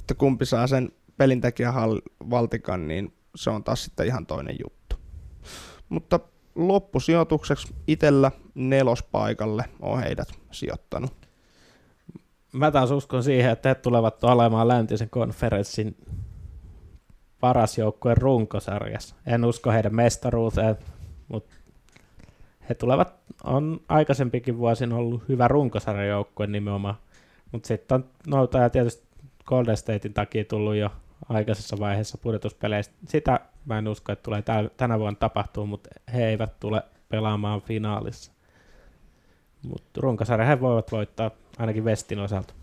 että 0.03 0.15
kumpi 0.15 0.45
saa 0.45 0.67
sen 0.67 0.91
pelintekijän 1.17 1.73
hall- 1.73 2.29
valtikan, 2.29 2.87
niin 2.87 3.13
se 3.35 3.49
on 3.49 3.63
taas 3.63 3.83
sitten 3.83 4.07
ihan 4.07 4.25
toinen 4.25 4.55
juttu. 4.63 4.95
Mutta 5.89 6.19
loppusijoitukseksi 6.55 7.73
itsellä 7.87 8.31
nelospaikalle 8.55 9.65
on 9.79 9.99
heidät 9.99 10.27
sijoittanut. 10.51 11.13
Mä 12.53 12.71
taas 12.71 12.91
uskon 12.91 13.23
siihen, 13.23 13.51
että 13.51 13.69
he 13.69 13.75
tulevat 13.75 14.23
olemaan 14.23 14.67
läntisen 14.67 15.09
konferenssin 15.09 15.97
paras 17.39 17.77
joukkue 17.77 18.15
runkosarjassa. 18.15 19.15
En 19.25 19.45
usko 19.45 19.71
heidän 19.71 19.95
mestaruuteen, 19.95 20.75
mutta 21.27 21.55
he 22.69 22.75
tulevat, 22.75 23.13
on 23.43 23.79
aikaisempikin 23.89 24.57
vuosin 24.57 24.93
ollut 24.93 25.29
hyvä 25.29 25.47
runkosarjajoukkue 25.47 26.47
nimenomaan, 26.47 26.95
mutta 27.51 27.67
sitten 27.67 27.95
on 27.95 28.05
nouta 28.27 28.57
ja 28.57 28.69
tietysti 28.69 29.12
Golden 29.45 29.77
Statein 29.77 30.13
takia 30.13 30.45
tullut 30.45 30.75
jo 30.75 30.89
aikaisessa 31.29 31.79
vaiheessa 31.79 32.17
pudotuspeleistä. 32.17 32.95
Sitä 33.07 33.39
mä 33.65 33.77
en 33.77 33.87
usko, 33.87 34.11
että 34.11 34.23
tulee 34.23 34.41
tä- 34.41 34.69
tänä 34.77 34.99
vuonna 34.99 35.19
tapahtuu, 35.19 35.65
mutta 35.65 35.89
he 36.13 36.27
eivät 36.27 36.59
tule 36.59 36.83
pelaamaan 37.09 37.61
finaalissa. 37.61 38.31
Mutta 39.67 40.01
runkosarja 40.01 40.47
he 40.47 40.61
voivat 40.61 40.91
voittaa 40.91 41.31
ainakin 41.57 41.85
Vestin 41.85 42.19
osalta. 42.19 42.53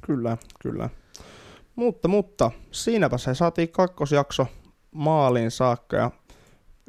Kyllä, 0.00 0.36
kyllä. 0.62 0.90
Mutta, 1.76 2.08
mutta 2.08 2.50
siinäpä 2.70 3.18
se 3.18 3.34
saatiin 3.34 3.68
kakkosjakso 3.68 4.46
maaliin 4.90 5.50
saakka 5.50 5.96
ja 5.96 6.10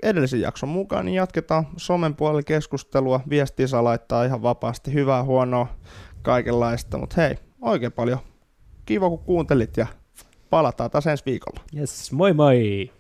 edellisen 0.04 0.42
jakson 0.42 0.70
mukaan 0.70 1.06
niin 1.06 1.16
jatketaan 1.16 1.68
somen 1.78 2.16
puolella 2.16 2.44
keskustelua. 2.44 3.20
Viestiä 3.30 3.68
saa 3.68 3.84
laittaa 3.84 4.24
ihan 4.24 4.42
vapaasti, 4.42 4.94
hyvää, 4.94 5.24
huonoa, 5.24 5.68
kaikenlaista. 6.22 6.98
Mutta 6.98 7.22
hei, 7.22 7.36
oikein 7.62 7.92
paljon 7.92 8.20
kiva 8.86 9.10
kun 9.10 9.20
kuuntelit 9.20 9.78
ja 9.78 9.88
palataan 10.50 10.92
taas 10.92 11.08
ensi 11.08 11.26
viikolla. 11.26 11.62
Yes, 11.76 12.12
moi 12.12 12.34
moi! 12.34 12.92